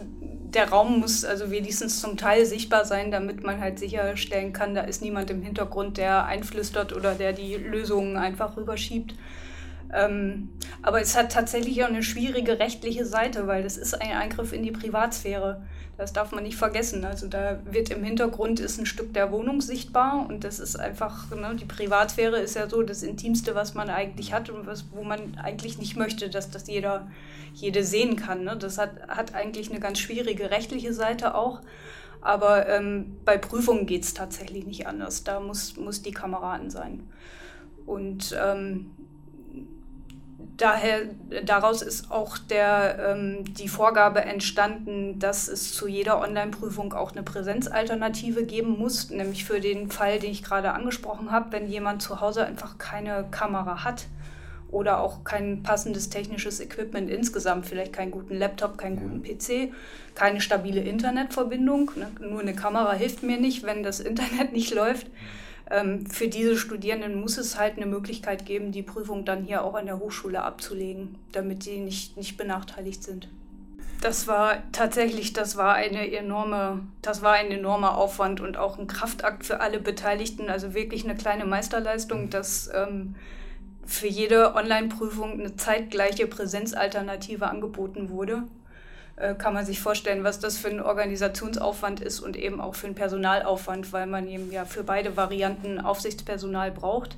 der 0.51 0.69
Raum 0.69 1.01
muss 1.01 1.25
also 1.25 1.51
wenigstens 1.51 2.01
zum 2.01 2.17
Teil 2.17 2.45
sichtbar 2.45 2.85
sein, 2.85 3.11
damit 3.11 3.43
man 3.43 3.61
halt 3.61 3.79
sicherstellen 3.79 4.53
kann, 4.53 4.75
da 4.75 4.83
ist 4.83 5.03
niemand 5.03 5.31
im 5.31 5.43
Hintergrund, 5.43 5.99
der 5.99 6.27
einflüstert 6.27 6.95
oder 6.95 7.15
der 7.15 7.33
die 7.33 7.55
Lösungen 7.55 8.17
einfach 8.17 8.57
rüberschiebt. 8.57 9.15
Ähm, 9.93 10.51
aber 10.83 11.01
es 11.01 11.17
hat 11.17 11.33
tatsächlich 11.33 11.83
auch 11.83 11.89
eine 11.89 12.03
schwierige 12.03 12.59
rechtliche 12.59 13.05
Seite, 13.05 13.47
weil 13.47 13.63
das 13.63 13.77
ist 13.77 13.95
ein 13.95 14.13
Eingriff 14.13 14.53
in 14.53 14.63
die 14.63 14.73
Privatsphäre. 14.73 15.63
Das 15.97 16.13
darf 16.13 16.33
man 16.33 16.45
nicht 16.45 16.57
vergessen. 16.57 17.05
Also 17.05 17.27
da 17.27 17.59
wird 17.65 17.91
im 17.91 18.05
Hintergrund 18.05 18.61
ist 18.61 18.79
ein 18.79 18.87
Stück 18.87 19.15
der 19.15 19.33
Wohnung 19.33 19.63
sichtbar 19.63 20.27
und 20.29 20.45
das 20.45 20.59
ist 20.59 20.77
einfach, 20.77 21.31
ne, 21.31 21.57
die 21.59 21.65
Privatsphäre 21.65 22.39
ist 22.39 22.55
ja 22.55 22.69
so 22.69 22.83
das 22.83 23.03
Intimste, 23.03 23.55
was 23.55 23.75
man 23.75 23.89
eigentlich 23.89 24.33
hat 24.33 24.51
und 24.51 24.67
was, 24.67 24.85
wo 24.93 25.05
man 25.05 25.39
eigentlich 25.39 25.79
nicht 25.79 25.97
möchte, 25.97 26.29
dass 26.29 26.51
das 26.51 26.67
jeder, 26.67 27.09
jede 27.55 27.83
sehen 27.83 28.17
kann. 28.17 28.45
Ne? 28.45 28.57
Das 28.59 28.77
hat, 28.77 29.09
hat 29.09 29.35
eigentlich 29.35 29.71
eine 29.71 29.81
ganz 29.81 29.99
schwierige 29.99 30.51
rechtliche 30.51 30.93
Seite 30.93 31.35
auch. 31.35 31.63
Aber 32.21 32.69
ähm, 32.69 33.17
bei 33.25 33.39
Prüfungen 33.39 33.87
geht 33.87 34.03
es 34.03 34.13
tatsächlich 34.13 34.67
nicht 34.67 34.87
anders. 34.87 35.25
Da 35.25 35.41
muss, 35.41 35.77
muss 35.77 36.03
die 36.03 36.13
Kamera 36.13 36.55
an 36.55 36.71
sein. 36.71 37.09
Und 37.87 38.37
ähm, 38.39 38.91
daher, 40.57 41.03
daraus 41.45 41.83
ist 41.83 42.11
auch 42.11 42.39
der, 42.39 42.99
ähm, 42.99 43.45
die 43.55 43.69
Vorgabe 43.69 44.23
entstanden, 44.23 45.19
dass 45.19 45.49
es 45.49 45.73
zu 45.73 45.87
jeder 45.87 46.21
Online-Prüfung 46.21 46.93
auch 46.93 47.13
eine 47.13 47.23
Präsenzalternative 47.23 48.45
geben 48.45 48.79
muss, 48.79 49.11
nämlich 49.11 49.45
für 49.45 49.61
den 49.61 49.91
Fall, 49.91 50.19
den 50.19 50.31
ich 50.31 50.43
gerade 50.43 50.73
angesprochen 50.73 51.31
habe, 51.31 51.53
wenn 51.53 51.69
jemand 51.69 52.03
zu 52.03 52.21
Hause 52.21 52.47
einfach 52.47 52.79
keine 52.79 53.27
Kamera 53.31 53.85
hat 53.85 54.07
oder 54.71 55.01
auch 55.01 55.25
kein 55.25 55.63
passendes 55.63 56.11
technisches 56.11 56.61
Equipment 56.61 57.09
insgesamt, 57.09 57.67
vielleicht 57.67 57.93
keinen 57.93 58.11
guten 58.11 58.37
Laptop, 58.37 58.79
keinen 58.79 58.97
guten 58.97 59.23
PC, 59.23 59.73
keine 60.15 60.41
stabile 60.41 60.81
Internetverbindung. 60.81 61.93
Ne? 61.97 62.11
Nur 62.21 62.41
eine 62.41 62.55
Kamera 62.55 62.93
hilft 62.93 63.23
mir 63.23 63.39
nicht, 63.39 63.63
wenn 63.63 63.83
das 63.83 64.01
Internet 64.01 64.53
nicht 64.53 64.75
läuft 64.75 65.07
für 66.09 66.29
diese 66.29 66.57
Studierenden 66.57 67.21
muss 67.21 67.39
es 67.39 67.59
halt 67.59 67.77
eine 67.77 67.87
Möglichkeit 67.87 68.47
geben, 68.47 68.71
die 68.71 68.83
Prüfung 68.83 69.25
dann 69.25 69.43
hier 69.43 69.65
auch 69.65 69.75
an 69.75 69.87
der 69.87 69.99
Hochschule 69.99 70.43
abzulegen, 70.43 71.17
damit 71.33 71.65
sie 71.65 71.79
nicht, 71.81 72.17
nicht 72.17 72.37
benachteiligt 72.37 73.03
sind. 73.03 73.29
Das 74.01 74.29
war 74.29 74.63
tatsächlich, 74.73 75.33
das 75.33 75.57
war 75.57 75.75
eine 75.75 76.13
enorme, 76.13 76.83
das 77.03 77.23
war 77.23 77.33
ein 77.33 77.51
enormer 77.51 77.97
Aufwand 77.97 78.41
und 78.41 78.57
auch 78.57 78.79
ein 78.79 78.87
Kraftakt 78.87 79.45
für 79.45 79.61
alle 79.61 79.81
Beteiligten. 79.81 80.51
Also 80.51 80.75
wirklich 80.75 81.05
eine 81.05 81.17
kleine 81.17 81.47
Meisterleistung, 81.47 82.31
dass 82.31 82.71
ähm, 82.73 83.17
für 83.85 84.07
jede 84.07 84.55
Online-Prüfung 84.55 85.33
eine 85.33 85.57
zeitgleiche 85.57 86.27
Präsenzalternative 86.27 87.49
angeboten 87.49 88.11
wurde. 88.11 88.45
Äh, 89.17 89.35
kann 89.35 89.55
man 89.55 89.65
sich 89.65 89.81
vorstellen, 89.81 90.25
was 90.25 90.41
das 90.41 90.59
für 90.59 90.69
ein 90.69 90.81
Organisationsaufwand 90.81 92.01
ist 92.01 92.21
und 92.21 92.37
eben 92.37 92.61
auch 92.61 92.75
für 92.75 92.87
einen 92.87 92.95
Personalaufwand, 92.95 93.93
weil 93.93 94.07
man 94.07 94.29
eben 94.29 94.53
ja 94.53 94.67
für 94.67 94.85
beide 94.85 95.17
Varianten 95.17 95.81
Aufsichtspersonal 95.81 96.71
braucht 96.71 97.17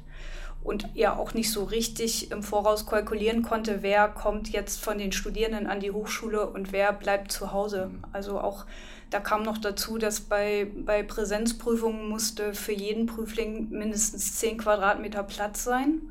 und 0.62 0.88
ja 0.94 1.16
auch 1.16 1.34
nicht 1.34 1.50
so 1.50 1.64
richtig 1.64 2.30
im 2.30 2.42
Voraus 2.42 2.86
kalkulieren 2.86 3.42
konnte, 3.42 3.82
wer 3.82 4.08
kommt 4.08 4.50
jetzt 4.50 4.82
von 4.82 4.98
den 4.98 5.12
Studierenden 5.12 5.66
an 5.66 5.80
die 5.80 5.90
Hochschule 5.90 6.46
und 6.46 6.72
wer 6.72 6.92
bleibt 6.92 7.32
zu 7.32 7.52
Hause. 7.52 7.90
Also 8.12 8.40
auch 8.40 8.64
da 9.10 9.18
kam 9.18 9.42
noch 9.42 9.58
dazu, 9.58 9.98
dass 9.98 10.20
bei, 10.20 10.68
bei 10.84 11.02
Präsenzprüfungen 11.02 12.08
musste 12.08 12.54
für 12.54 12.72
jeden 12.72 13.06
Prüfling 13.06 13.70
mindestens 13.70 14.36
10 14.36 14.58
Quadratmeter 14.58 15.22
Platz 15.22 15.64
sein. 15.64 16.02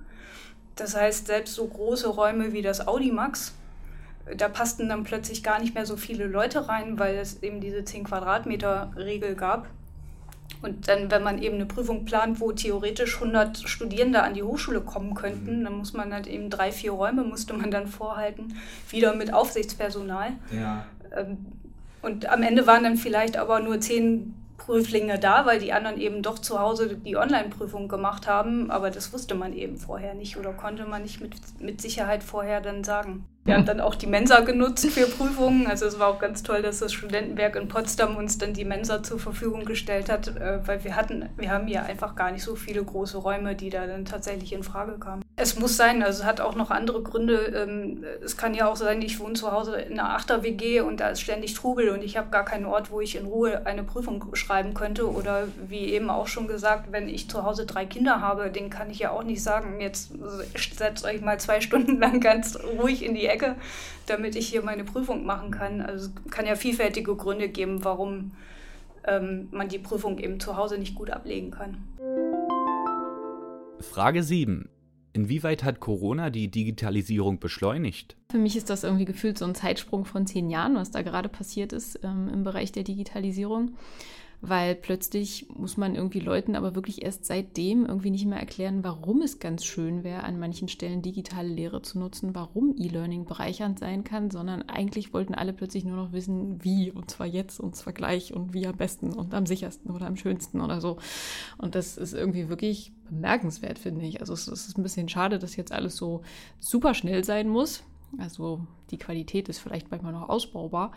Das 0.75 0.95
heißt, 0.95 1.27
selbst 1.27 1.53
so 1.53 1.65
große 1.67 2.07
Räume 2.07 2.53
wie 2.53 2.61
das 2.61 2.87
Audimax, 2.87 3.53
da 4.35 4.49
passten 4.49 4.89
dann 4.89 5.03
plötzlich 5.03 5.43
gar 5.43 5.59
nicht 5.59 5.75
mehr 5.75 5.85
so 5.85 5.95
viele 5.95 6.25
Leute 6.25 6.67
rein, 6.67 6.99
weil 6.99 7.15
es 7.15 7.41
eben 7.43 7.61
diese 7.61 7.83
10 7.85 8.03
Quadratmeter 8.03 8.91
Regel 8.95 9.35
gab. 9.35 9.67
Und 10.61 10.87
dann, 10.87 11.11
wenn 11.11 11.23
man 11.23 11.41
eben 11.41 11.55
eine 11.55 11.65
Prüfung 11.65 12.05
plant, 12.05 12.39
wo 12.39 12.51
theoretisch 12.51 13.15
100 13.15 13.69
Studierende 13.69 14.23
an 14.23 14.33
die 14.33 14.43
Hochschule 14.43 14.81
kommen 14.81 15.13
könnten, 15.13 15.59
mhm. 15.59 15.63
dann 15.65 15.73
muss 15.77 15.93
man 15.93 16.13
halt 16.13 16.27
eben 16.27 16.49
drei, 16.49 16.71
vier 16.71 16.91
Räume 16.91 17.23
musste 17.23 17.53
man 17.53 17.69
dann 17.69 17.87
vorhalten, 17.87 18.55
wieder 18.89 19.15
mit 19.15 19.33
Aufsichtspersonal. 19.33 20.31
Ja. 20.51 20.85
Ähm, 21.15 21.45
und 22.01 22.27
am 22.27 22.41
Ende 22.41 22.65
waren 22.65 22.83
dann 22.83 22.97
vielleicht 22.97 23.37
aber 23.37 23.59
nur 23.59 23.79
zehn 23.81 24.33
Prüflinge 24.57 25.19
da, 25.19 25.45
weil 25.45 25.59
die 25.59 25.71
anderen 25.71 25.99
eben 25.99 26.21
doch 26.21 26.39
zu 26.39 26.59
Hause 26.59 26.97
die 26.97 27.15
Online-Prüfung 27.15 27.87
gemacht 27.87 28.27
haben. 28.27 28.71
Aber 28.71 28.89
das 28.89 29.13
wusste 29.13 29.35
man 29.35 29.53
eben 29.53 29.77
vorher 29.77 30.13
nicht 30.13 30.37
oder 30.37 30.53
konnte 30.53 30.85
man 30.85 31.03
nicht 31.03 31.21
mit, 31.21 31.35
mit 31.59 31.81
Sicherheit 31.81 32.23
vorher 32.23 32.61
dann 32.61 32.83
sagen. 32.83 33.25
Wir 33.47 33.55
haben 33.55 33.65
dann 33.65 33.79
auch 33.79 33.95
die 33.95 34.07
Mensa 34.07 34.41
genutzt 34.41 34.85
für 34.87 35.07
Prüfungen. 35.07 35.67
Also 35.67 35.85
es 35.85 35.97
war 35.99 36.09
auch 36.09 36.19
ganz 36.19 36.43
toll, 36.43 36.61
dass 36.61 36.79
das 36.79 36.91
Studentenwerk 36.91 37.55
in 37.55 37.69
Potsdam 37.69 38.17
uns 38.17 38.37
dann 38.37 38.53
die 38.53 38.65
Mensa 38.65 39.01
zur 39.01 39.19
Verfügung 39.19 39.63
gestellt 39.63 40.09
hat, 40.09 40.27
äh, 40.35 40.59
weil 40.67 40.83
wir 40.83 40.97
hatten, 40.97 41.29
wir 41.37 41.49
haben 41.49 41.65
hier 41.65 41.83
einfach 41.83 42.17
gar 42.17 42.31
nicht 42.31 42.43
so 42.43 42.55
viele 42.55 42.83
große 42.83 43.17
Räume, 43.17 43.55
die 43.55 43.69
da 43.69 43.87
dann 43.87 44.03
tatsächlich 44.03 44.51
in 44.51 44.63
Frage 44.63 44.99
kamen. 44.99 45.23
Es 45.39 45.57
muss 45.57 45.77
sein, 45.77 46.01
also 46.01 46.23
es 46.23 46.25
hat 46.25 46.41
auch 46.41 46.55
noch 46.55 46.71
andere 46.71 47.03
Gründe. 47.03 47.35
Ähm, 47.55 48.03
es 48.25 48.37
kann 48.37 48.55
ja 48.55 48.67
auch 48.67 48.75
sein, 48.75 49.03
ich 49.03 49.19
wohne 49.19 49.35
zu 49.35 49.51
Hause 49.51 49.75
in 49.75 49.99
einer 49.99 50.15
Achter-WG 50.15 50.81
und 50.81 50.99
da 50.99 51.09
ist 51.09 51.21
ständig 51.21 51.53
Trubel 51.53 51.89
und 51.89 52.03
ich 52.03 52.17
habe 52.17 52.31
gar 52.31 52.43
keinen 52.43 52.65
Ort, 52.65 52.89
wo 52.89 53.01
ich 53.01 53.15
in 53.15 53.27
Ruhe 53.27 53.65
eine 53.67 53.83
Prüfung 53.83 54.25
schreiben 54.33 54.73
könnte. 54.73 55.11
Oder 55.11 55.47
wie 55.67 55.85
eben 55.93 56.09
auch 56.09 56.25
schon 56.25 56.47
gesagt, 56.47 56.91
wenn 56.91 57.07
ich 57.07 57.29
zu 57.29 57.43
Hause 57.43 57.67
drei 57.67 57.85
Kinder 57.85 58.19
habe, 58.19 58.49
den 58.49 58.71
kann 58.71 58.89
ich 58.89 58.97
ja 58.97 59.11
auch 59.11 59.23
nicht 59.23 59.43
sagen, 59.43 59.79
jetzt 59.79 60.11
setzt 60.57 61.05
euch 61.05 61.21
mal 61.21 61.39
zwei 61.39 61.61
Stunden 61.61 61.97
lang 61.99 62.19
ganz 62.19 62.57
ruhig 62.79 63.05
in 63.05 63.13
die 63.13 63.27
Ecke 63.27 63.55
damit 64.07 64.35
ich 64.35 64.47
hier 64.47 64.63
meine 64.63 64.83
Prüfung 64.83 65.25
machen 65.25 65.51
kann. 65.51 65.81
Also 65.81 66.09
es 66.09 66.31
kann 66.31 66.45
ja 66.45 66.55
vielfältige 66.55 67.15
Gründe 67.15 67.49
geben, 67.49 67.83
warum 67.83 68.31
ähm, 69.05 69.49
man 69.51 69.67
die 69.67 69.79
Prüfung 69.79 70.17
eben 70.17 70.39
zu 70.39 70.57
Hause 70.57 70.77
nicht 70.77 70.95
gut 70.95 71.09
ablegen 71.09 71.51
kann. 71.51 71.77
Frage 73.79 74.23
7. 74.23 74.69
Inwieweit 75.13 75.63
hat 75.63 75.79
Corona 75.79 76.29
die 76.29 76.49
Digitalisierung 76.49 77.39
beschleunigt? 77.39 78.15
Für 78.29 78.37
mich 78.37 78.55
ist 78.55 78.69
das 78.69 78.83
irgendwie 78.83 79.05
gefühlt 79.05 79.37
so 79.37 79.45
ein 79.45 79.55
Zeitsprung 79.55 80.05
von 80.05 80.27
zehn 80.27 80.49
Jahren, 80.49 80.75
was 80.75 80.91
da 80.91 81.01
gerade 81.01 81.29
passiert 81.29 81.73
ist 81.73 81.99
ähm, 82.03 82.29
im 82.31 82.43
Bereich 82.43 82.71
der 82.71 82.83
Digitalisierung 82.83 83.71
weil 84.41 84.75
plötzlich 84.75 85.47
muss 85.49 85.77
man 85.77 85.95
irgendwie 85.95 86.19
Leuten 86.19 86.55
aber 86.55 86.75
wirklich 86.75 87.03
erst 87.03 87.25
seitdem 87.25 87.85
irgendwie 87.85 88.11
nicht 88.11 88.27
mehr 88.27 88.39
erklären, 88.39 88.83
warum 88.83 89.21
es 89.21 89.39
ganz 89.39 89.65
schön 89.65 90.03
wäre, 90.03 90.23
an 90.23 90.39
manchen 90.39 90.67
Stellen 90.67 91.01
digitale 91.01 91.47
Lehre 91.47 91.81
zu 91.81 91.97
nutzen, 91.97 92.35
warum 92.35 92.75
E-Learning 92.77 93.25
bereichernd 93.25 93.79
sein 93.79 94.03
kann, 94.03 94.29
sondern 94.29 94.61
eigentlich 94.63 95.13
wollten 95.13 95.33
alle 95.33 95.53
plötzlich 95.53 95.85
nur 95.85 95.97
noch 95.97 96.11
wissen, 96.11 96.63
wie 96.63 96.91
und 96.91 97.09
zwar 97.09 97.25
jetzt 97.25 97.59
und 97.59 97.75
zwar 97.75 97.93
gleich 97.93 98.33
und 98.33 98.53
wie 98.53 98.67
am 98.67 98.77
besten 98.77 99.11
und 99.13 99.33
am 99.33 99.47
sichersten 99.47 99.89
oder 99.89 100.05
am 100.05 100.17
schönsten 100.17 100.61
oder 100.61 100.81
so. 100.81 100.97
Und 101.57 101.73
das 101.73 101.97
ist 101.97 102.13
irgendwie 102.13 102.47
wirklich 102.47 102.93
bemerkenswert, 103.09 103.79
finde 103.79 104.05
ich. 104.05 104.21
Also 104.21 104.33
es 104.33 104.47
ist 104.47 104.77
ein 104.77 104.83
bisschen 104.83 105.09
schade, 105.09 105.39
dass 105.39 105.55
jetzt 105.55 105.71
alles 105.71 105.95
so 105.97 106.21
super 106.59 106.93
schnell 106.93 107.23
sein 107.23 107.49
muss. 107.49 107.83
Also 108.17 108.61
die 108.91 108.97
Qualität 108.97 109.49
ist 109.49 109.59
vielleicht 109.59 109.91
manchmal 109.91 110.13
noch 110.13 110.29
ausbaubar, 110.29 110.91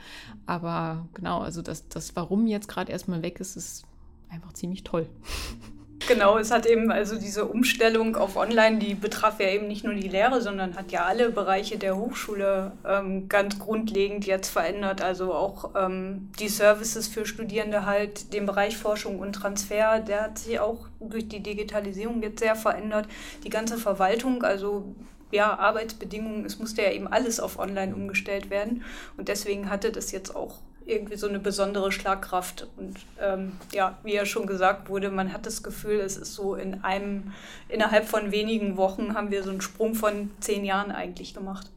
aber 0.47 1.09
genau, 1.15 1.41
also 1.41 1.61
das, 1.61 1.89
das 1.89 2.15
Warum 2.17 2.47
jetzt 2.47 2.69
gerade 2.69 2.93
erstmal 2.93 3.23
weg 3.23 3.41
ist, 3.41 3.57
ist 3.57 3.85
einfach 4.29 4.53
ziemlich 4.53 4.85
toll. 4.85 5.09
Genau, 6.09 6.39
es 6.39 6.51
hat 6.51 6.67
eben 6.67 6.91
also 6.91 7.17
diese 7.17 7.45
Umstellung 7.45 8.17
auf 8.17 8.37
Online, 8.37 8.79
die 8.79 8.95
betraf 8.95 9.39
ja 9.39 9.49
eben 9.49 9.69
nicht 9.69 9.85
nur 9.85 9.95
die 9.95 10.09
Lehre, 10.09 10.41
sondern 10.41 10.75
hat 10.75 10.91
ja 10.91 11.05
alle 11.05 11.31
Bereiche 11.31 11.79
der 11.79 11.97
Hochschule 11.97 12.73
ähm, 12.85 13.29
ganz 13.29 13.61
grundlegend 13.61 14.27
jetzt 14.27 14.49
verändert. 14.49 15.03
Also 15.03 15.33
auch 15.33 15.71
ähm, 15.77 16.31
die 16.41 16.49
Services 16.49 17.07
für 17.07 17.27
Studierende 17.27 17.87
halt, 17.87 18.33
den 18.33 18.47
Bereich 18.47 18.77
Forschung 18.77 19.21
und 19.21 19.35
Transfer, 19.35 20.01
der 20.01 20.23
hat 20.23 20.39
sich 20.39 20.59
auch 20.59 20.89
durch 20.99 21.29
die 21.29 21.45
Digitalisierung 21.45 22.23
jetzt 22.23 22.41
sehr 22.41 22.57
verändert. 22.57 23.07
Die 23.45 23.51
ganze 23.51 23.77
Verwaltung, 23.77 24.43
also 24.43 24.97
ja, 25.31 25.59
Arbeitsbedingungen, 25.59 26.45
es 26.45 26.59
musste 26.59 26.83
ja 26.83 26.91
eben 26.91 27.09
alles 27.09 27.41
auf 27.41 27.59
Online 27.59 27.95
umgestellt 27.95 28.51
werden. 28.51 28.85
Und 29.17 29.29
deswegen 29.29 29.71
hatte 29.71 29.93
das 29.93 30.13
jetzt 30.13 30.35
auch 30.35 30.59
irgendwie 30.87 31.17
so 31.17 31.29
eine 31.29 31.39
besondere 31.39 31.93
Schlagkraft. 31.93 32.67
Und 32.77 32.97
ähm, 33.21 33.53
ja, 33.73 33.99
wie 34.03 34.15
ja 34.15 34.27
schon 34.27 34.47
gesagt 34.47 34.89
wurde, 34.89 35.11
man 35.11 35.33
hat 35.33 35.47
das 35.47 35.63
Gefühl, 35.63 36.01
es 36.01 36.17
ist 36.17 36.35
so 36.35 36.55
in 36.55 36.83
einem, 36.85 37.33
innerhalb 37.69 38.07
von 38.07 38.33
wenigen 38.33 38.77
Wochen 38.77 39.15
haben 39.15 39.31
wir 39.31 39.43
so 39.43 39.51
einen 39.51 39.61
Sprung 39.61 39.95
von 39.95 40.31
zehn 40.41 40.65
Jahren 40.65 40.91
eigentlich 40.91 41.35
gemacht. 41.35 41.71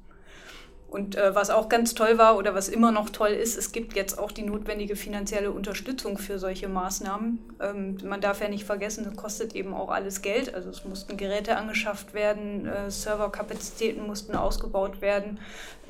Und 0.93 1.15
äh, 1.15 1.33
was 1.33 1.49
auch 1.49 1.69
ganz 1.69 1.95
toll 1.95 2.19
war 2.19 2.37
oder 2.37 2.53
was 2.53 2.69
immer 2.69 2.91
noch 2.91 3.09
toll 3.09 3.29
ist, 3.29 3.57
es 3.57 3.71
gibt 3.71 3.95
jetzt 3.95 4.19
auch 4.19 4.31
die 4.31 4.43
notwendige 4.43 4.95
finanzielle 4.95 5.49
Unterstützung 5.49 6.19
für 6.19 6.37
solche 6.37 6.67
Maßnahmen. 6.67 7.39
Ähm, 7.59 7.97
man 8.03 8.21
darf 8.21 8.41
ja 8.41 8.47
nicht 8.47 8.63
vergessen, 8.63 9.07
es 9.09 9.17
kostet 9.17 9.55
eben 9.55 9.73
auch 9.73 9.89
alles 9.89 10.21
Geld. 10.21 10.53
Also 10.53 10.69
es 10.69 10.85
mussten 10.85 11.17
Geräte 11.17 11.57
angeschafft 11.57 12.13
werden, 12.13 12.67
äh, 12.67 12.91
Serverkapazitäten 12.91 14.05
mussten 14.05 14.35
ausgebaut 14.35 15.01
werden. 15.01 15.39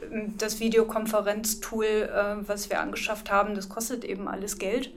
Ähm, 0.10 0.36
das 0.38 0.62
Videokonferenztool, 0.62 1.84
äh, 1.84 2.48
was 2.48 2.70
wir 2.70 2.80
angeschafft 2.80 3.30
haben, 3.30 3.56
das 3.56 3.68
kostet 3.68 4.06
eben 4.06 4.30
alles 4.30 4.58
Geld. 4.58 4.90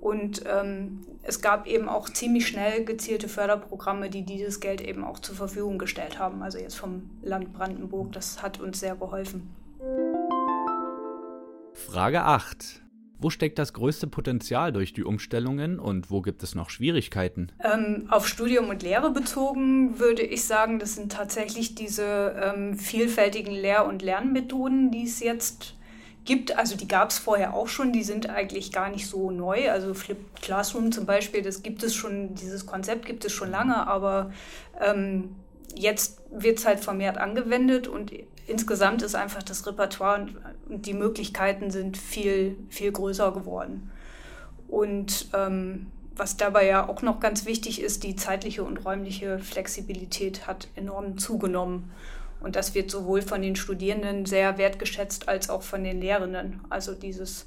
Und 0.00 0.44
ähm, 0.46 1.00
es 1.22 1.40
gab 1.40 1.66
eben 1.66 1.88
auch 1.88 2.08
ziemlich 2.08 2.46
schnell 2.46 2.84
gezielte 2.84 3.28
Förderprogramme, 3.28 4.10
die 4.10 4.22
dieses 4.22 4.60
Geld 4.60 4.80
eben 4.80 5.04
auch 5.04 5.18
zur 5.18 5.34
Verfügung 5.34 5.78
gestellt 5.78 6.18
haben. 6.18 6.42
Also 6.42 6.58
jetzt 6.58 6.76
vom 6.76 7.10
Land 7.22 7.52
Brandenburg. 7.52 8.12
Das 8.12 8.42
hat 8.42 8.60
uns 8.60 8.80
sehr 8.80 8.96
geholfen. 8.96 9.50
Frage 11.74 12.22
8. 12.22 12.82
Wo 13.20 13.30
steckt 13.30 13.58
das 13.58 13.72
größte 13.72 14.06
Potenzial 14.06 14.72
durch 14.72 14.92
die 14.92 15.02
Umstellungen 15.02 15.80
und 15.80 16.08
wo 16.08 16.22
gibt 16.22 16.44
es 16.44 16.54
noch 16.54 16.70
Schwierigkeiten? 16.70 17.50
Ähm, 17.64 18.06
auf 18.10 18.28
Studium 18.28 18.68
und 18.68 18.84
Lehre 18.84 19.10
bezogen 19.10 19.98
würde 19.98 20.22
ich 20.22 20.44
sagen, 20.44 20.78
das 20.78 20.94
sind 20.94 21.10
tatsächlich 21.10 21.74
diese 21.74 22.36
ähm, 22.40 22.78
vielfältigen 22.78 23.52
Lehr- 23.52 23.86
und 23.86 24.02
Lernmethoden, 24.02 24.92
die 24.92 25.02
es 25.02 25.18
jetzt 25.18 25.74
gibt. 26.28 26.56
Also 26.58 26.76
die 26.76 26.86
gab 26.86 27.08
es 27.08 27.18
vorher 27.18 27.54
auch 27.54 27.68
schon, 27.68 27.90
die 27.90 28.04
sind 28.04 28.28
eigentlich 28.28 28.70
gar 28.70 28.90
nicht 28.90 29.06
so 29.06 29.30
neu. 29.30 29.70
Also 29.70 29.94
Flipped 29.94 30.42
Classroom 30.42 30.92
zum 30.92 31.06
Beispiel, 31.06 31.40
das 31.40 31.62
gibt 31.62 31.82
es 31.82 31.94
schon, 31.94 32.34
dieses 32.34 32.66
Konzept 32.66 33.06
gibt 33.06 33.24
es 33.24 33.32
schon 33.32 33.50
lange, 33.50 33.86
aber 33.86 34.30
ähm, 34.78 35.34
jetzt 35.74 36.20
wird 36.30 36.58
es 36.58 36.66
halt 36.66 36.80
vermehrt 36.80 37.16
angewendet 37.16 37.88
und 37.88 38.12
insgesamt 38.46 39.00
ist 39.00 39.14
einfach 39.14 39.42
das 39.42 39.66
Repertoire 39.66 40.26
und 40.68 40.84
die 40.84 40.92
Möglichkeiten 40.92 41.70
sind 41.70 41.96
viel, 41.96 42.56
viel 42.68 42.92
größer 42.92 43.32
geworden. 43.32 43.90
Und 44.68 45.30
ähm, 45.32 45.86
was 46.14 46.36
dabei 46.36 46.66
ja 46.66 46.86
auch 46.86 47.00
noch 47.00 47.20
ganz 47.20 47.46
wichtig 47.46 47.80
ist, 47.80 48.02
die 48.02 48.16
zeitliche 48.16 48.64
und 48.64 48.84
räumliche 48.84 49.38
Flexibilität 49.38 50.46
hat 50.46 50.68
enorm 50.76 51.16
zugenommen. 51.16 51.90
Und 52.40 52.56
das 52.56 52.74
wird 52.74 52.90
sowohl 52.90 53.22
von 53.22 53.42
den 53.42 53.56
Studierenden 53.56 54.26
sehr 54.26 54.58
wertgeschätzt 54.58 55.28
als 55.28 55.50
auch 55.50 55.62
von 55.62 55.82
den 55.82 56.00
Lehrenden. 56.00 56.60
Also 56.68 56.94
dieses, 56.94 57.46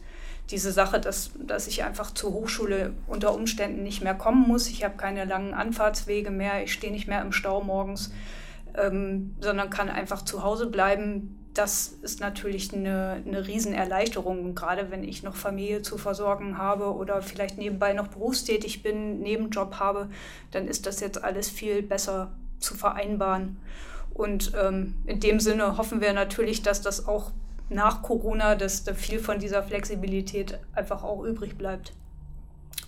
diese 0.50 0.72
Sache, 0.72 1.00
dass, 1.00 1.32
dass 1.40 1.68
ich 1.68 1.84
einfach 1.84 2.14
zur 2.14 2.34
Hochschule 2.34 2.94
unter 3.08 3.34
Umständen 3.34 3.84
nicht 3.84 4.04
mehr 4.04 4.16
kommen 4.16 4.48
muss. 4.48 4.68
Ich 4.68 4.84
habe 4.84 4.98
keine 4.98 5.26
langen 5.26 5.54
Anfahrtswege 5.54 6.30
mehr, 6.30 6.64
ich 6.64 6.74
stehe 6.74 6.92
nicht 6.92 7.08
mehr 7.08 7.22
im 7.22 7.32
Stau 7.32 7.62
morgens, 7.62 8.12
ähm, 8.78 9.36
sondern 9.40 9.70
kann 9.70 9.90
einfach 9.90 10.24
zu 10.24 10.44
Hause 10.44 10.68
bleiben. 10.68 11.38
Das 11.54 11.94
ist 12.02 12.20
natürlich 12.22 12.74
eine, 12.74 13.24
eine 13.26 13.48
Riesenerleichterung. 13.48 14.44
Und 14.44 14.56
gerade 14.56 14.92
wenn 14.92 15.04
ich 15.04 15.24
noch 15.24 15.36
Familie 15.36 15.82
zu 15.82 15.98
versorgen 15.98 16.58
habe 16.58 16.94
oder 16.94 17.22
vielleicht 17.22 17.58
nebenbei 17.58 17.94
noch 17.94 18.08
berufstätig 18.08 18.84
bin, 18.84 19.20
Nebenjob 19.20 19.76
habe, 19.80 20.10
dann 20.52 20.68
ist 20.68 20.86
das 20.86 21.00
jetzt 21.00 21.24
alles 21.24 21.50
viel 21.50 21.82
besser 21.82 22.32
zu 22.60 22.76
vereinbaren. 22.76 23.58
Und 24.22 24.52
ähm, 24.56 24.94
in 25.08 25.20
dem 25.20 25.40
Sinne 25.40 25.78
hoffen 25.78 26.00
wir 26.00 26.14
natürlich, 26.14 26.62
dass 26.62 26.80
das 26.80 27.08
auch 27.08 27.32
nach 27.70 28.04
Corona, 28.04 28.54
dass 28.54 28.84
da 28.84 28.94
viel 28.94 29.18
von 29.18 29.40
dieser 29.40 29.64
Flexibilität 29.64 30.60
einfach 30.74 31.04
auch 31.04 31.24
übrig 31.24 31.58
bleibt. 31.58 31.94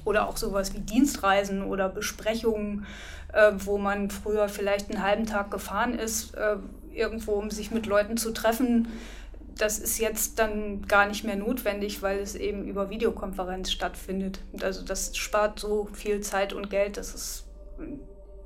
Oder 0.05 0.29
auch 0.29 0.37
sowas 0.37 0.75
wie 0.75 0.79
Dienstreisen 0.81 1.63
oder 1.63 1.89
Besprechungen, 1.89 2.85
äh, 3.33 3.51
wo 3.55 3.79
man 3.79 4.11
früher 4.11 4.47
vielleicht 4.47 4.91
einen 4.91 5.01
halben 5.01 5.25
Tag 5.25 5.49
gefahren 5.49 5.97
ist, 5.97 6.35
äh, 6.35 6.57
irgendwo, 6.93 7.31
um 7.31 7.49
sich 7.49 7.71
mit 7.71 7.87
Leuten 7.87 8.15
zu 8.15 8.29
treffen. 8.29 8.89
Das 9.57 9.79
ist 9.79 9.97
jetzt 9.97 10.37
dann 10.37 10.83
gar 10.87 11.07
nicht 11.07 11.23
mehr 11.23 11.35
notwendig, 11.35 12.03
weil 12.03 12.19
es 12.19 12.35
eben 12.35 12.67
über 12.67 12.91
Videokonferenz 12.91 13.71
stattfindet. 13.71 14.39
Also 14.61 14.85
das 14.85 15.17
spart 15.17 15.59
so 15.59 15.87
viel 15.93 16.21
Zeit 16.21 16.53
und 16.53 16.69
Geld, 16.69 16.97
dass 16.97 17.15
es 17.15 17.45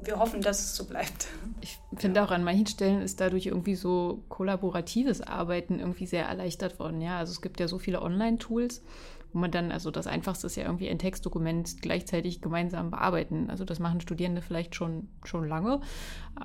wir 0.04 0.20
hoffen, 0.20 0.42
dass 0.42 0.60
es 0.60 0.76
so 0.76 0.86
bleibt. 0.86 1.28
Ich 1.62 1.80
finde 1.96 2.24
auch 2.24 2.32
an 2.32 2.44
manchen 2.44 2.68
Stellen 2.68 3.02
ist 3.02 3.20
dadurch 3.20 3.48
irgendwie 3.48 3.76
so 3.76 4.24
kollaboratives 4.30 5.22
Arbeiten 5.22 5.80
irgendwie 5.80 6.06
sehr 6.06 6.26
erleichtert 6.26 6.80
worden. 6.80 7.02
Ja, 7.02 7.18
also 7.18 7.32
es 7.32 7.42
gibt 7.42 7.60
ja 7.60 7.68
so 7.68 7.80
viele 7.80 8.02
Online-Tools, 8.02 8.84
wo 9.34 9.40
man 9.40 9.52
dann, 9.52 9.72
also 9.72 9.92
das 9.92 10.08
Einfachste 10.08 10.48
ist 10.48 10.56
ja 10.56 10.64
irgendwie 10.64 10.90
ein 10.90 11.00
Textdokument 11.00 11.82
gleichzeitig 11.82 12.42
gemeinsam 12.42 12.92
bearbeiten. 12.92 13.50
Also 13.50 13.66
das 13.66 13.80
machen 13.80 14.00
Studierende 14.00 14.42
vielleicht 14.42 14.76
schon, 14.76 15.10
schon 15.24 15.48
lange. 15.48 15.82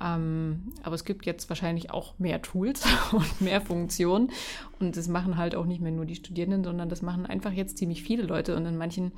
Ähm, 0.01 0.73
aber 0.83 0.95
es 0.95 1.05
gibt 1.05 1.25
jetzt 1.25 1.47
wahrscheinlich 1.49 1.91
auch 1.91 2.17
mehr 2.19 2.41
Tools 2.41 2.83
und 3.11 3.41
mehr 3.41 3.61
Funktionen. 3.61 4.31
Und 4.79 4.97
das 4.97 5.07
machen 5.07 5.37
halt 5.37 5.55
auch 5.55 5.65
nicht 5.65 5.81
mehr 5.81 5.91
nur 5.91 6.05
die 6.05 6.15
Studierenden, 6.15 6.63
sondern 6.63 6.89
das 6.89 7.01
machen 7.01 7.25
einfach 7.25 7.51
jetzt 7.51 7.77
ziemlich 7.77 8.03
viele 8.03 8.23
Leute. 8.23 8.55
Und 8.55 8.65
in 8.65 8.77
manchen 8.77 9.11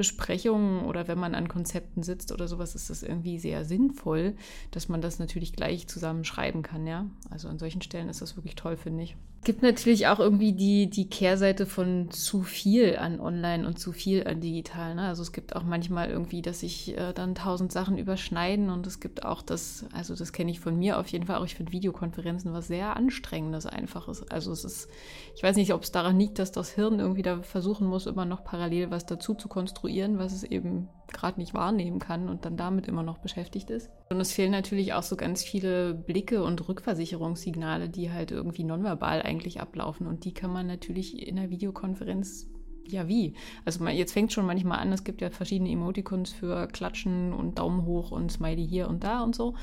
Besprechungen 0.00 0.86
oder 0.86 1.08
wenn 1.08 1.18
man 1.18 1.34
an 1.34 1.46
Konzepten 1.46 2.02
sitzt 2.02 2.32
oder 2.32 2.48
sowas, 2.48 2.74
ist 2.74 2.88
das 2.88 3.02
irgendwie 3.02 3.38
sehr 3.38 3.66
sinnvoll, 3.66 4.34
dass 4.70 4.88
man 4.88 5.02
das 5.02 5.18
natürlich 5.18 5.52
gleich 5.52 5.88
zusammen 5.88 6.24
schreiben 6.24 6.62
kann, 6.62 6.86
ja. 6.86 7.04
Also 7.28 7.48
an 7.48 7.58
solchen 7.58 7.82
Stellen 7.82 8.08
ist 8.08 8.22
das 8.22 8.34
wirklich 8.34 8.54
toll, 8.54 8.78
finde 8.78 9.02
ich. 9.02 9.16
Es 9.42 9.44
gibt 9.44 9.62
natürlich 9.62 10.06
auch 10.06 10.18
irgendwie 10.18 10.52
die, 10.52 10.90
die 10.90 11.08
Kehrseite 11.08 11.64
von 11.64 12.10
zu 12.10 12.42
viel 12.42 12.98
an 12.98 13.20
Online 13.20 13.66
und 13.66 13.78
zu 13.78 13.90
viel 13.90 14.26
an 14.26 14.42
digital. 14.42 14.94
Ne? 14.94 15.08
Also 15.08 15.22
es 15.22 15.32
gibt 15.32 15.56
auch 15.56 15.62
manchmal 15.62 16.10
irgendwie, 16.10 16.42
dass 16.42 16.60
sich 16.60 16.94
äh, 16.98 17.14
dann 17.14 17.34
tausend 17.34 17.72
Sachen 17.72 17.96
überschneiden 17.96 18.68
und 18.68 18.86
es 18.86 19.00
gibt 19.00 19.24
auch 19.24 19.40
das, 19.40 19.86
also 19.94 20.14
das 20.14 20.34
kenne 20.34 20.50
ich 20.50 20.60
von 20.60 20.78
mir 20.78 20.98
auf 20.98 21.06
jeden 21.08 21.24
Fall 21.24 21.36
auch, 21.36 21.46
ich 21.46 21.54
finde 21.54 21.72
Videokonferenzen 21.72 22.52
was 22.52 22.66
sehr 22.66 22.96
anstrengendes 22.96 23.64
einfach 23.64 24.08
ist. 24.08 24.30
Also 24.30 24.52
es 24.52 24.62
ist, 24.62 24.90
ich 25.34 25.42
weiß 25.42 25.56
nicht, 25.56 25.72
ob 25.72 25.84
es 25.84 25.90
daran 25.90 26.18
liegt, 26.18 26.38
dass 26.38 26.52
das 26.52 26.72
Hirn 26.72 27.00
irgendwie 27.00 27.22
da 27.22 27.40
versuchen 27.40 27.86
muss, 27.86 28.04
immer 28.04 28.26
noch 28.26 28.44
parallel 28.44 28.90
was 28.90 29.06
dazu 29.06 29.32
zu 29.32 29.48
konstruieren, 29.48 30.18
was 30.18 30.34
es 30.34 30.42
eben 30.42 30.90
gerade 31.12 31.40
nicht 31.40 31.54
wahrnehmen 31.54 31.98
kann 31.98 32.28
und 32.28 32.44
dann 32.44 32.56
damit 32.56 32.88
immer 32.88 33.02
noch 33.02 33.18
beschäftigt 33.18 33.70
ist. 33.70 33.90
Und 34.10 34.20
es 34.20 34.32
fehlen 34.32 34.52
natürlich 34.52 34.92
auch 34.94 35.02
so 35.02 35.16
ganz 35.16 35.42
viele 35.42 35.94
Blicke 35.94 36.42
und 36.42 36.68
Rückversicherungssignale, 36.68 37.88
die 37.88 38.10
halt 38.10 38.30
irgendwie 38.30 38.64
nonverbal 38.64 39.22
eigentlich 39.22 39.60
ablaufen. 39.60 40.06
Und 40.06 40.24
die 40.24 40.34
kann 40.34 40.52
man 40.52 40.66
natürlich 40.66 41.26
in 41.26 41.38
einer 41.38 41.50
Videokonferenz 41.50 42.48
ja, 42.88 43.06
wie? 43.06 43.34
Also 43.64 43.86
jetzt 43.86 44.12
fängt 44.12 44.32
schon 44.32 44.46
manchmal 44.46 44.80
an, 44.80 44.92
es 44.92 45.04
gibt 45.04 45.20
ja 45.20 45.30
verschiedene 45.30 45.70
Emoticons 45.70 46.32
für 46.32 46.66
Klatschen 46.66 47.32
und 47.32 47.58
Daumen 47.58 47.84
hoch 47.84 48.10
und 48.10 48.32
Smiley 48.32 48.66
hier 48.66 48.88
und 48.88 49.04
da 49.04 49.22
und 49.22 49.36
so. 49.36 49.54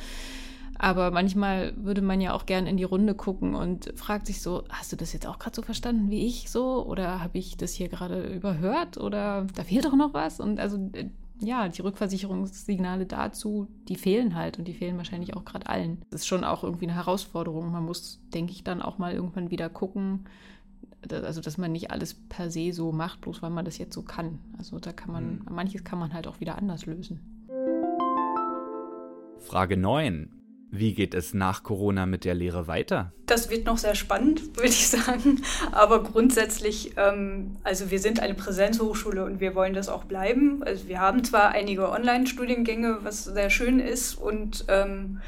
Aber 0.80 1.10
manchmal 1.10 1.74
würde 1.76 2.02
man 2.02 2.22
ja 2.22 2.34
auch 2.34 2.46
gern 2.46 2.68
in 2.68 2.78
die 2.78 2.84
Runde 2.84 3.16
gucken 3.16 3.56
und 3.56 3.92
fragt 3.96 4.28
sich 4.28 4.42
so, 4.42 4.64
hast 4.70 4.92
du 4.92 4.96
das 4.96 5.12
jetzt 5.12 5.26
auch 5.26 5.40
gerade 5.40 5.56
so 5.56 5.64
verstanden 5.64 6.12
wie 6.12 6.28
ich 6.28 6.52
so? 6.52 6.86
Oder 6.86 7.22
habe 7.24 7.38
ich 7.40 7.58
das 7.58 7.74
hier 7.74 7.90
gerade 7.90 8.22
überhört? 8.28 8.98
Oder 8.98 9.48
da 9.56 9.64
fehlt 9.64 9.86
doch 9.86 9.96
noch 9.96 10.14
was? 10.14 10.40
Und 10.40 10.60
also 10.60 10.78
äh, 10.94 11.10
ja, 11.40 11.68
die 11.68 11.82
Rückversicherungssignale 11.82 13.06
dazu, 13.06 13.68
die 13.88 13.96
fehlen 13.96 14.36
halt 14.36 14.58
und 14.58 14.68
die 14.68 14.74
fehlen 14.74 14.98
wahrscheinlich 14.98 15.36
auch 15.36 15.46
gerade 15.46 15.68
allen. 15.68 16.02
Das 16.10 16.22
ist 16.22 16.28
schon 16.28 16.44
auch 16.44 16.64
irgendwie 16.64 16.86
eine 16.86 16.96
Herausforderung. 16.96 17.72
Man 17.72 17.86
muss, 17.86 18.20
denke 18.34 18.52
ich, 18.52 18.64
dann 18.64 18.82
auch 18.82 18.98
mal 18.98 19.14
irgendwann 19.14 19.52
wieder 19.52 19.70
gucken, 19.70 20.26
also 21.10 21.42
dass 21.42 21.58
man 21.58 21.72
nicht 21.72 21.92
alles 21.92 22.14
per 22.14 22.50
se 22.50 22.74
so 22.74 22.92
macht, 22.92 23.22
bloß 23.22 23.42
weil 23.42 23.52
man 23.52 23.66
das 23.66 23.78
jetzt 23.78 23.94
so 23.94 24.02
kann. 24.02 24.40
Also 24.58 24.80
da 24.80 24.92
kann 24.94 25.12
man, 25.12 25.36
mhm. 25.36 25.42
manches 25.52 25.84
kann 25.84 26.00
man 26.00 26.14
halt 26.14 26.28
auch 26.28 26.40
wieder 26.40 26.58
anders 26.58 26.86
lösen. 26.86 27.20
Frage 29.40 29.78
9. 29.78 30.30
Wie 30.70 30.94
geht 30.94 31.14
es 31.14 31.34
nach 31.34 31.64
Corona 31.64 32.06
mit 32.06 32.26
der 32.26 32.36
Lehre 32.36 32.68
weiter? 32.68 33.14
Das 33.26 33.50
wird 33.50 33.66
noch 33.66 33.78
sehr 33.78 33.96
spannend, 33.96 34.42
würde 34.58 34.70
ich 34.70 34.88
sagen. 34.88 35.42
Aber 35.72 36.04
grundsätzlich, 36.04 36.94
ähm, 36.98 37.58
also 37.64 37.90
wir 37.90 38.00
sind 38.00 38.20
eine 38.20 38.34
Präsenzhochschule 38.34 39.24
und 39.24 39.40
wir 39.40 39.56
wollen 39.56 39.74
das 39.74 39.88
auch 39.88 40.04
bleiben. 40.04 40.64
Also 40.64 40.88
wir 40.88 41.00
haben 41.00 41.24
zwar 41.24 41.50
einige 41.50 41.90
Online-Studiengänge, 41.90 43.00
was 43.04 43.24
sehr 43.24 43.50
schön 43.50 43.80
ist 43.80 44.16
und 44.16 44.66
ähm, 44.68 45.22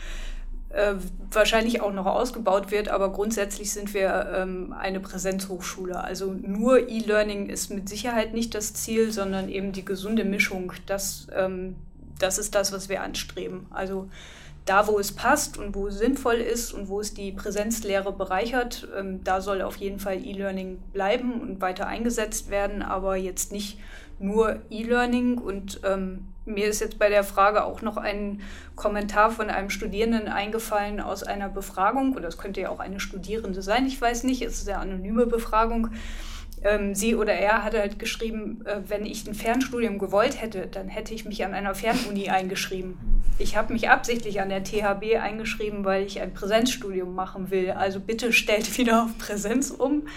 äh, 0.69 0.95
wahrscheinlich 1.31 1.81
auch 1.81 1.93
noch 1.93 2.05
ausgebaut 2.05 2.69
wird, 2.69 2.89
aber 2.89 3.11
grundsätzlich 3.11 3.71
sind 3.71 3.93
wir 3.93 4.31
ähm, 4.35 4.73
eine 4.77 4.99
Präsenzhochschule. 4.99 6.03
Also 6.03 6.33
nur 6.33 6.89
E-Learning 6.89 7.49
ist 7.49 7.71
mit 7.71 7.87
Sicherheit 7.89 8.33
nicht 8.33 8.53
das 8.53 8.73
Ziel, 8.73 9.11
sondern 9.11 9.49
eben 9.49 9.71
die 9.71 9.85
gesunde 9.85 10.25
Mischung. 10.25 10.73
Das, 10.85 11.27
ähm, 11.35 11.75
das 12.19 12.37
ist 12.37 12.55
das, 12.55 12.71
was 12.71 12.89
wir 12.89 13.01
anstreben. 13.01 13.65
Also 13.71 14.09
da, 14.69 14.87
wo 14.87 14.99
es 14.99 15.11
passt 15.11 15.57
und 15.57 15.73
wo 15.73 15.87
es 15.87 15.97
sinnvoll 15.97 16.35
ist 16.35 16.73
und 16.73 16.89
wo 16.89 16.99
es 16.99 17.15
die 17.15 17.31
Präsenzlehre 17.31 18.13
bereichert, 18.13 18.87
ähm, 18.95 19.23
da 19.23 19.41
soll 19.41 19.63
auf 19.63 19.77
jeden 19.77 19.99
Fall 19.99 20.23
E-Learning 20.23 20.77
bleiben 20.93 21.41
und 21.41 21.59
weiter 21.59 21.87
eingesetzt 21.87 22.51
werden, 22.51 22.83
aber 22.83 23.15
jetzt 23.15 23.51
nicht 23.51 23.79
nur 24.19 24.59
E-Learning. 24.69 25.39
Und 25.39 25.81
ähm, 25.83 26.27
mir 26.45 26.67
ist 26.67 26.81
jetzt 26.81 26.99
bei 26.99 27.09
der 27.09 27.23
Frage 27.23 27.63
auch 27.63 27.81
noch 27.81 27.97
ein 27.97 28.41
Kommentar 28.75 29.31
von 29.31 29.49
einem 29.49 29.71
Studierenden 29.71 30.27
eingefallen 30.27 30.99
aus 30.99 31.23
einer 31.23 31.49
Befragung, 31.49 32.15
oder 32.15 32.27
es 32.27 32.37
könnte 32.37 32.61
ja 32.61 32.69
auch 32.69 32.79
eine 32.79 32.99
Studierende 32.99 33.63
sein, 33.63 33.87
ich 33.87 33.99
weiß 33.99 34.23
nicht, 34.23 34.43
es 34.43 34.61
ist 34.61 34.69
eine 34.69 34.77
anonyme 34.77 35.25
Befragung 35.25 35.89
ähm, 36.63 36.93
sie 36.93 37.15
oder 37.15 37.33
er 37.33 37.63
hat 37.63 37.73
halt 37.73 37.99
geschrieben, 37.99 38.65
äh, 38.65 38.81
wenn 38.87 39.05
ich 39.05 39.27
ein 39.27 39.33
Fernstudium 39.33 39.97
gewollt 39.97 40.41
hätte, 40.41 40.67
dann 40.67 40.87
hätte 40.89 41.13
ich 41.13 41.25
mich 41.25 41.45
an 41.45 41.53
einer 41.53 41.75
Fernuni 41.75 42.29
eingeschrieben. 42.29 42.97
Ich 43.37 43.55
habe 43.55 43.71
mich 43.71 43.89
absichtlich 43.89 44.41
an 44.41 44.49
der 44.49 44.63
THB 44.63 45.15
eingeschrieben, 45.21 45.85
weil 45.85 46.05
ich 46.05 46.19
ein 46.19 46.33
Präsenzstudium 46.33 47.15
machen 47.15 47.51
will. 47.51 47.71
Also 47.71 47.99
bitte 47.99 48.33
stellt 48.33 48.77
wieder 48.77 49.03
auf 49.03 49.17
Präsenz 49.17 49.71
um. 49.71 50.07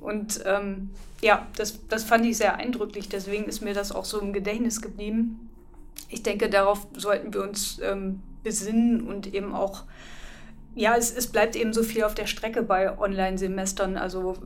Und 0.00 0.42
ähm, 0.46 0.90
ja, 1.20 1.46
das, 1.56 1.86
das 1.88 2.04
fand 2.04 2.26
ich 2.26 2.36
sehr 2.36 2.56
eindrücklich. 2.56 3.08
Deswegen 3.08 3.44
ist 3.44 3.60
mir 3.60 3.74
das 3.74 3.92
auch 3.92 4.04
so 4.04 4.20
im 4.20 4.32
Gedächtnis 4.32 4.80
geblieben. 4.80 5.48
Ich 6.08 6.22
denke, 6.22 6.48
darauf 6.48 6.86
sollten 6.96 7.32
wir 7.34 7.42
uns 7.42 7.80
ähm, 7.82 8.20
besinnen 8.42 9.02
und 9.02 9.32
eben 9.34 9.54
auch 9.54 9.84
ja, 10.74 10.96
es, 10.96 11.14
es 11.14 11.26
bleibt 11.26 11.54
eben 11.54 11.72
so 11.72 11.82
viel 11.82 12.02
auf 12.02 12.14
der 12.14 12.26
Strecke 12.26 12.62
bei 12.62 12.98
Online-Semestern. 12.98 13.96
Also 13.96 14.36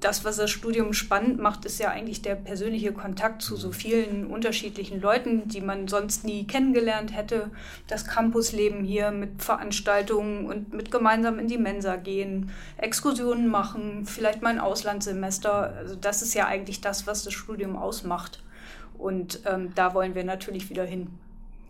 das, 0.00 0.24
was 0.24 0.36
das 0.36 0.50
Studium 0.50 0.92
spannend 0.92 1.38
macht, 1.38 1.64
ist 1.64 1.78
ja 1.78 1.90
eigentlich 1.90 2.22
der 2.22 2.34
persönliche 2.34 2.92
Kontakt 2.92 3.42
zu 3.42 3.56
so 3.56 3.68
mhm. 3.68 3.72
vielen 3.72 4.26
unterschiedlichen 4.26 5.00
Leuten, 5.00 5.48
die 5.48 5.60
man 5.60 5.88
sonst 5.88 6.24
nie 6.24 6.46
kennengelernt 6.46 7.14
hätte. 7.14 7.50
Das 7.86 8.06
Campusleben 8.06 8.82
hier 8.82 9.10
mit 9.10 9.42
Veranstaltungen 9.42 10.46
und 10.46 10.72
mit 10.72 10.90
gemeinsam 10.90 11.38
in 11.38 11.48
die 11.48 11.58
Mensa 11.58 11.96
gehen, 11.96 12.50
Exkursionen 12.78 13.48
machen, 13.48 14.06
vielleicht 14.06 14.42
mal 14.42 14.50
ein 14.50 14.60
Auslandssemester. 14.60 15.74
Also 15.76 15.94
das 15.96 16.22
ist 16.22 16.34
ja 16.34 16.46
eigentlich 16.46 16.80
das, 16.80 17.06
was 17.06 17.24
das 17.24 17.34
Studium 17.34 17.76
ausmacht. 17.76 18.42
Und 18.96 19.40
ähm, 19.46 19.72
da 19.74 19.94
wollen 19.94 20.14
wir 20.14 20.24
natürlich 20.24 20.70
wieder 20.70 20.84
hin 20.84 21.08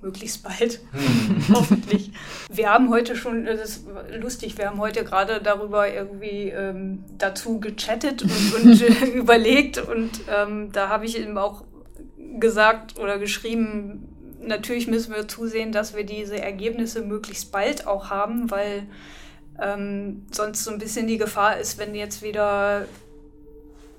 möglichst 0.02 0.42
bald, 0.42 0.80
hm. 0.92 1.54
hoffentlich. 1.54 2.12
Wir 2.52 2.70
haben 2.70 2.90
heute 2.90 3.16
schon, 3.16 3.44
das 3.44 3.60
ist 3.60 3.86
lustig, 4.18 4.58
wir 4.58 4.68
haben 4.68 4.78
heute 4.78 5.04
gerade 5.04 5.40
darüber 5.42 5.92
irgendwie 5.92 6.48
ähm, 6.48 7.04
dazu 7.18 7.60
gechattet 7.60 8.22
und, 8.22 8.54
und 8.64 8.82
äh, 8.82 9.06
überlegt 9.06 9.78
und 9.78 10.10
ähm, 10.28 10.72
da 10.72 10.88
habe 10.88 11.04
ich 11.06 11.18
ihm 11.18 11.36
auch 11.36 11.64
gesagt 12.38 12.98
oder 12.98 13.18
geschrieben, 13.18 14.08
natürlich 14.40 14.86
müssen 14.86 15.14
wir 15.14 15.28
zusehen, 15.28 15.72
dass 15.72 15.94
wir 15.94 16.04
diese 16.04 16.40
Ergebnisse 16.40 17.02
möglichst 17.02 17.52
bald 17.52 17.86
auch 17.86 18.10
haben, 18.10 18.50
weil 18.50 18.86
ähm, 19.60 20.26
sonst 20.30 20.64
so 20.64 20.70
ein 20.70 20.78
bisschen 20.78 21.06
die 21.06 21.18
Gefahr 21.18 21.58
ist, 21.58 21.78
wenn 21.78 21.94
jetzt 21.94 22.22
wieder 22.22 22.86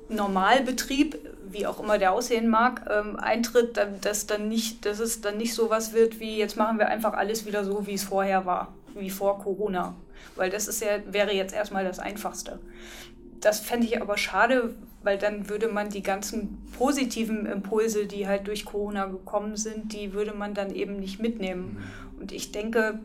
Normalbetrieb 0.09 1.17
wie 1.51 1.67
auch 1.67 1.79
immer 1.79 1.97
der 1.97 2.11
aussehen 2.13 2.47
mag, 2.47 2.89
ähm, 2.89 3.17
eintritt, 3.17 3.79
dass, 4.01 4.27
dann 4.27 4.47
nicht, 4.47 4.85
dass 4.85 4.99
es 4.99 5.21
dann 5.21 5.37
nicht 5.37 5.53
so 5.53 5.69
was 5.69 5.93
wird 5.93 6.19
wie, 6.19 6.37
jetzt 6.37 6.57
machen 6.57 6.77
wir 6.77 6.87
einfach 6.87 7.13
alles 7.13 7.45
wieder 7.45 7.63
so, 7.63 7.87
wie 7.87 7.93
es 7.93 8.03
vorher 8.03 8.45
war, 8.45 8.73
wie 8.95 9.09
vor 9.09 9.39
Corona. 9.39 9.95
Weil 10.35 10.49
das 10.49 10.67
ist 10.67 10.81
ja, 10.81 10.99
wäre 11.11 11.33
jetzt 11.33 11.53
erstmal 11.53 11.83
das 11.83 11.99
Einfachste. 11.99 12.59
Das 13.39 13.59
fände 13.59 13.87
ich 13.87 14.01
aber 14.01 14.17
schade, 14.17 14.75
weil 15.03 15.17
dann 15.17 15.49
würde 15.49 15.67
man 15.67 15.89
die 15.89 16.03
ganzen 16.03 16.61
positiven 16.77 17.45
Impulse, 17.45 18.05
die 18.05 18.27
halt 18.27 18.47
durch 18.47 18.65
Corona 18.65 19.05
gekommen 19.05 19.57
sind, 19.57 19.93
die 19.93 20.13
würde 20.13 20.33
man 20.33 20.53
dann 20.53 20.73
eben 20.73 20.99
nicht 20.99 21.19
mitnehmen. 21.19 21.77
Mhm. 22.13 22.21
Und 22.21 22.31
ich 22.31 22.51
denke, 22.51 22.99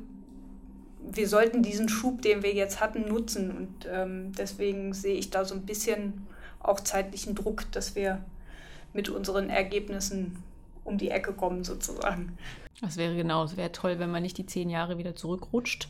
wir 1.11 1.29
sollten 1.29 1.63
diesen 1.63 1.89
Schub, 1.89 2.23
den 2.23 2.43
wir 2.43 2.53
jetzt 2.53 2.81
hatten, 2.81 3.09
nutzen. 3.09 3.51
Und 3.51 3.89
ähm, 3.91 4.33
deswegen 4.37 4.93
sehe 4.93 5.15
ich 5.15 5.31
da 5.31 5.45
so 5.45 5.55
ein 5.55 5.65
bisschen 5.65 6.27
auch 6.61 6.81
zeitlichen 6.81 7.35
Druck, 7.35 7.71
dass 7.73 7.95
wir 7.95 8.25
mit 8.97 9.09
unseren 9.09 9.51
Ergebnissen 9.51 10.43
um 10.85 10.99
die 10.99 11.11
Ecke 11.11 11.33
kommen 11.33 11.65
sozusagen. 11.65 12.37
Das 12.81 12.97
wäre 12.97 13.17
genau, 13.17 13.45
es 13.45 13.57
wäre 13.57 13.73
toll, 13.73 13.99
wenn 13.99 14.11
man 14.11 14.23
nicht 14.23 14.39
die 14.39 14.47
zehn 14.47 14.69
Jahre 14.69 14.99
wieder 14.99 15.17
zurückrutscht, 15.17 15.89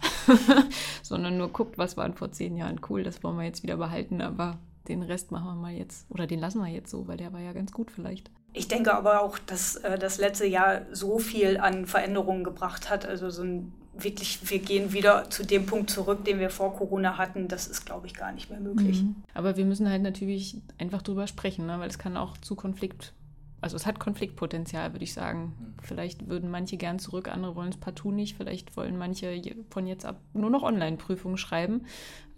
sondern 1.03 1.37
nur 1.37 1.49
guckt, 1.49 1.79
was 1.79 1.97
war 1.97 2.13
vor 2.13 2.31
zehn 2.31 2.57
Jahren 2.57 2.81
cool, 2.89 3.03
das 3.03 3.23
wollen 3.23 3.37
wir 3.37 3.45
jetzt 3.45 3.63
wieder 3.63 3.77
behalten, 3.77 4.21
aber 4.21 4.59
den 4.89 5.03
Rest 5.03 5.33
machen 5.33 5.47
wir 5.47 5.55
mal 5.55 5.73
jetzt 5.73 6.07
oder 6.11 6.27
den 6.27 6.39
lassen 6.39 6.61
wir 6.61 6.69
jetzt 6.69 6.91
so, 6.91 7.09
weil 7.09 7.17
der 7.17 7.33
war 7.33 7.41
ja 7.41 7.53
ganz 7.53 7.73
gut 7.73 7.91
vielleicht. 7.91 8.31
Ich 8.53 8.69
denke 8.69 8.95
aber 8.95 9.21
auch, 9.21 9.39
dass 9.39 9.77
äh, 9.77 9.99
das 9.99 10.19
letzte 10.19 10.47
Jahr 10.47 10.83
so 10.91 11.19
viel 11.19 11.59
an 11.59 11.87
Veränderungen 11.87 12.43
gebracht 12.43 12.89
hat. 12.89 13.05
Also 13.05 13.29
so 13.29 13.43
ein 13.43 13.73
wirklich, 14.03 14.51
wir 14.51 14.59
gehen 14.59 14.93
wieder 14.93 15.31
zu 15.31 15.45
dem 15.45 15.67
Punkt 15.67 15.91
zurück, 15.91 16.25
den 16.25 16.39
wir 16.39 16.51
vor 16.51 16.75
Corona 16.75 17.19
hatten. 17.19 17.49
Das 17.49 17.67
ist, 17.67 17.85
glaube 17.85 18.07
ich, 18.07 18.15
gar 18.15 18.33
nicht 18.33 18.51
mehr 18.51 18.61
möglich. 18.61 19.03
Mhm. 19.03 19.17
Aber 19.35 19.57
wir 19.57 19.65
müssen 19.65 19.89
halt 19.89 20.03
natürlich 20.03 20.57
einfach 20.79 21.03
drüber 21.03 21.27
sprechen, 21.27 21.67
ne? 21.67 21.79
weil 21.79 21.89
es 21.89 21.99
kann 21.99 22.17
auch 22.17 22.37
zu 22.39 22.55
Konflikt, 22.55 23.13
also 23.61 23.77
es 23.77 23.87
hat 23.87 23.99
Konfliktpotenzial, 23.99 24.93
würde 24.93 25.05
ich 25.05 25.13
sagen. 25.13 25.55
Mhm. 25.59 25.75
Vielleicht 25.83 26.29
würden 26.29 26.51
manche 26.51 26.77
gern 26.77 26.99
zurück, 26.99 27.29
andere 27.29 27.57
wollen 27.57 27.71
es 27.71 27.77
partout 27.77 28.13
nicht. 28.13 28.37
Vielleicht 28.37 28.77
wollen 28.77 28.99
manche 28.99 29.41
von 29.71 29.87
jetzt 29.87 30.05
ab 30.05 30.21
nur 30.33 30.51
noch 30.51 30.63
Online-Prüfungen 30.63 31.39
schreiben. 31.39 31.83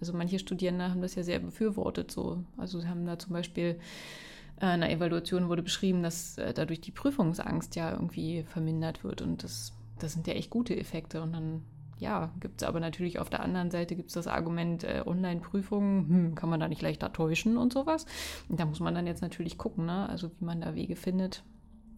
Also 0.00 0.12
manche 0.12 0.38
Studierende 0.38 0.90
haben 0.90 1.02
das 1.02 1.14
ja 1.14 1.22
sehr 1.22 1.40
befürwortet. 1.40 2.10
So. 2.10 2.44
Also 2.56 2.80
sie 2.80 2.88
haben 2.88 3.06
da 3.06 3.18
zum 3.18 3.32
Beispiel 3.32 3.78
äh, 4.60 4.74
in 4.74 4.80
der 4.80 4.90
Evaluation 4.90 5.48
wurde 5.48 5.62
beschrieben, 5.62 6.02
dass 6.02 6.38
äh, 6.38 6.52
dadurch 6.52 6.80
die 6.80 6.90
Prüfungsangst 6.90 7.76
ja 7.76 7.92
irgendwie 7.92 8.44
vermindert 8.44 9.04
wird 9.04 9.22
und 9.22 9.42
das 9.42 9.72
das 9.98 10.12
sind 10.12 10.26
ja 10.26 10.34
echt 10.34 10.50
gute 10.50 10.76
Effekte. 10.76 11.22
Und 11.22 11.32
dann, 11.32 11.62
ja, 11.98 12.32
gibt 12.40 12.62
es 12.62 12.68
aber 12.68 12.80
natürlich 12.80 13.18
auf 13.18 13.30
der 13.30 13.40
anderen 13.40 13.70
Seite 13.70 13.96
gibt's 13.96 14.14
das 14.14 14.26
Argument, 14.26 14.84
äh, 14.84 15.02
Online-Prüfungen, 15.04 16.08
hm, 16.08 16.34
kann 16.34 16.50
man 16.50 16.60
da 16.60 16.68
nicht 16.68 16.82
leichter 16.82 17.12
täuschen 17.12 17.56
und 17.56 17.72
sowas. 17.72 18.06
Und 18.48 18.60
da 18.60 18.66
muss 18.66 18.80
man 18.80 18.94
dann 18.94 19.06
jetzt 19.06 19.22
natürlich 19.22 19.58
gucken, 19.58 19.86
ne? 19.86 20.08
also 20.08 20.30
wie 20.38 20.44
man 20.44 20.60
da 20.60 20.74
Wege 20.74 20.96
findet, 20.96 21.42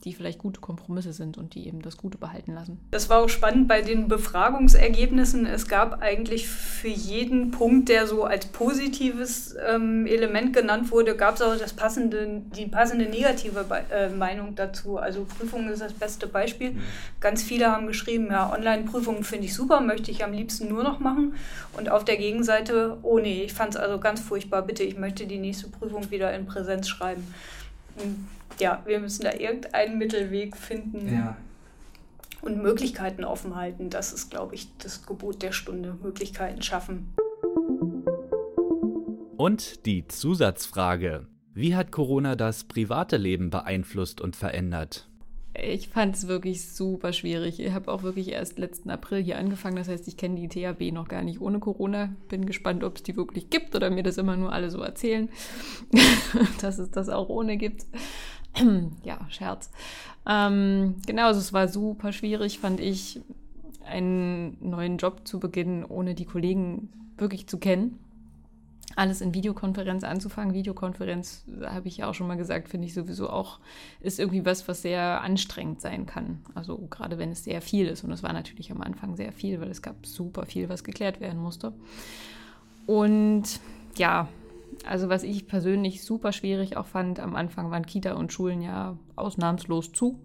die 0.05 0.15
vielleicht 0.15 0.39
gute 0.39 0.61
Kompromisse 0.61 1.13
sind 1.13 1.37
und 1.37 1.55
die 1.55 1.67
eben 1.67 1.83
das 1.83 1.97
Gute 1.97 2.17
behalten 2.17 2.55
lassen. 2.55 2.79
Das 2.91 3.11
war 3.11 3.19
auch 3.19 3.29
spannend 3.29 3.69
bei 3.69 3.83
den 3.83 4.09
Befragungsergebnissen. 4.09 5.45
Es 5.45 5.69
gab 5.69 6.01
eigentlich 6.01 6.49
für 6.49 6.89
jeden 6.89 7.51
Punkt, 7.51 7.91
der 7.91 8.07
so 8.07 8.25
als 8.25 8.47
positives 8.47 9.55
ähm, 9.69 10.07
Element 10.07 10.55
genannt 10.55 10.91
wurde, 10.91 11.17
gab 11.17 11.35
es 11.35 11.43
auch 11.43 11.57
das 11.57 11.75
passende, 11.75 12.43
die 12.57 12.67
passende 12.67 13.07
negative 13.07 13.65
Be 13.65 13.85
äh, 13.91 14.09
Meinung 14.09 14.55
dazu. 14.55 14.97
Also 14.97 15.25
Prüfungen 15.25 15.69
ist 15.69 15.83
das 15.83 15.93
beste 15.93 16.27
Beispiel. 16.27 16.73
Mhm. 16.73 16.81
Ganz 17.21 17.43
viele 17.43 17.71
haben 17.71 17.87
geschrieben, 17.87 18.29
ja, 18.31 18.51
Online-Prüfungen 18.53 19.23
finde 19.23 19.47
ich 19.47 19.55
super, 19.55 19.81
möchte 19.81 20.11
ich 20.11 20.25
am 20.25 20.33
liebsten 20.33 20.69
nur 20.69 20.83
noch 20.83 20.99
machen. 20.99 21.35
Und 21.77 21.91
auf 21.91 22.05
der 22.05 22.17
Gegenseite, 22.17 22.97
oh 23.03 23.19
nee, 23.19 23.43
ich 23.45 23.53
fand 23.53 23.75
es 23.75 23.81
also 23.81 24.01
ganz 24.01 24.21
furchtbar, 24.21 24.63
bitte, 24.63 24.83
ich 24.83 24.97
möchte 24.97 25.27
die 25.27 25.39
nächste 25.39 25.69
Prüfung 25.69 26.11
wieder 26.11 26.33
in 26.35 26.47
Präsenz 26.47 26.89
schreiben. 26.89 27.35
Und 27.97 28.27
ja, 28.61 28.83
wir 28.87 29.01
müssen 29.01 29.23
da 29.23 29.33
irgendeinen 29.33 29.99
Mittelweg 29.99 30.57
finden 30.57 31.13
ja. 31.13 31.37
und 32.43 32.63
Möglichkeiten 32.63 33.25
offen 33.25 33.57
halten. 33.57 33.91
Das 33.91 34.13
ist, 34.13 34.31
glaube 34.31 34.55
ich, 34.55 34.69
das 34.79 35.07
Gebot 35.07 35.43
der 35.43 35.53
Stunde. 35.53 35.97
Möglichkeiten 36.03 36.63
schaffen. 36.63 37.15
Und 39.37 39.87
die 39.87 40.07
Zusatzfrage. 40.07 41.27
Wie 41.55 41.75
hat 41.75 41.91
Corona 41.91 42.37
das 42.37 42.65
private 42.65 43.17
Leben 43.17 43.51
beeinflusst 43.51 44.21
und 44.21 44.37
verändert? 44.37 45.11
Ich 45.55 45.89
fand 45.89 46.15
es 46.15 46.29
wirklich 46.29 46.69
super 46.71 47.13
schwierig. 47.13 47.59
Ich 47.59 47.73
habe 47.73 47.91
auch 47.91 48.03
wirklich 48.03 48.29
erst 48.31 48.59
letzten 48.59 48.89
April 48.89 49.23
hier 49.23 49.37
angefangen. 49.37 49.77
Das 49.77 49.89
heißt, 49.89 50.07
ich 50.07 50.17
kenne 50.17 50.37
die 50.37 50.49
THB 50.49 50.93
noch 50.93 51.09
gar 51.09 51.23
nicht 51.23 51.41
ohne 51.41 51.59
Corona. 51.59 52.15
Bin 52.29 52.47
gespannt, 52.47 52.85
ob 52.85 52.97
es 52.97 53.03
die 53.03 53.17
wirklich 53.17 53.51
gibt 53.51 53.75
oder 53.75 53.91
mir 53.91 54.05
das 54.05 54.17
immer 54.17 54.37
nur 54.37 54.53
alle 54.53 54.71
so 54.71 54.81
erzählen, 54.81 55.29
dass 56.61 56.79
es 56.79 56.91
das 56.91 57.09
auch 57.09 57.29
ohne 57.29 57.57
gibt. 57.57 57.87
ja, 59.05 59.19
Scherz. 59.29 59.71
Ähm, 60.27 60.97
genau, 61.07 61.27
also 61.27 61.41
es 61.41 61.53
war 61.53 61.69
super 61.69 62.13
schwierig, 62.13 62.59
fand 62.59 62.81
ich, 62.81 63.21
einen 63.85 64.57
neuen 64.61 64.99
Job 64.99 65.27
zu 65.27 65.41
beginnen, 65.41 65.85
ohne 65.85 66.15
die 66.15 66.25
Kollegen 66.25 66.91
wirklich 67.17 67.47
zu 67.47 67.59
kennen. 67.59 67.99
Alles 68.97 69.21
in 69.21 69.35
Videokonferenz 69.35 70.03
anzufangen. 70.03 70.53
Videokonferenz, 70.53 71.45
habe 71.65 71.89
ich 71.89 71.99
ja 71.99 72.09
auch 72.09 72.15
schon 72.15 72.27
mal 72.27 72.37
gesagt, 72.37 72.69
finde 72.69 72.87
ich 72.87 72.95
sowieso 72.95 73.31
auch, 73.31 73.61
ist 74.01 74.19
irgendwie 74.19 74.45
was, 74.45 74.67
was 74.67 74.83
sehr 74.83 75.23
anstrengend 75.23 75.81
sein 75.81 76.07
kann. 76.07 76.41
Also 76.55 76.77
gerade 76.91 77.17
wenn 77.17 77.31
es 77.31 77.45
sehr 77.45 77.63
viel 77.63 77.87
ist. 77.87 78.03
Und 78.03 78.11
es 78.11 78.23
war 78.23 78.33
natürlich 78.33 78.73
am 78.73 78.81
Anfang 78.81 79.17
sehr 79.17 79.33
viel, 79.33 79.61
weil 79.61 79.71
es 79.71 79.81
gab 79.81 80.05
super 80.05 80.45
viel, 80.45 80.69
was 80.69 80.83
geklärt 80.83 81.21
werden 81.21 81.41
musste. 81.41 81.73
Und 82.87 83.61
ja, 83.97 84.29
also 84.87 85.09
was 85.09 85.23
ich 85.23 85.47
persönlich 85.47 86.05
super 86.05 86.33
schwierig 86.33 86.77
auch 86.77 86.87
fand, 86.87 87.21
am 87.21 87.37
Anfang 87.37 87.71
waren 87.71 87.87
Kita 87.87 88.15
und 88.15 88.33
Schulen 88.33 88.63
ja 88.63 88.99
ausnahmslos 89.17 89.93
zu. 89.93 90.21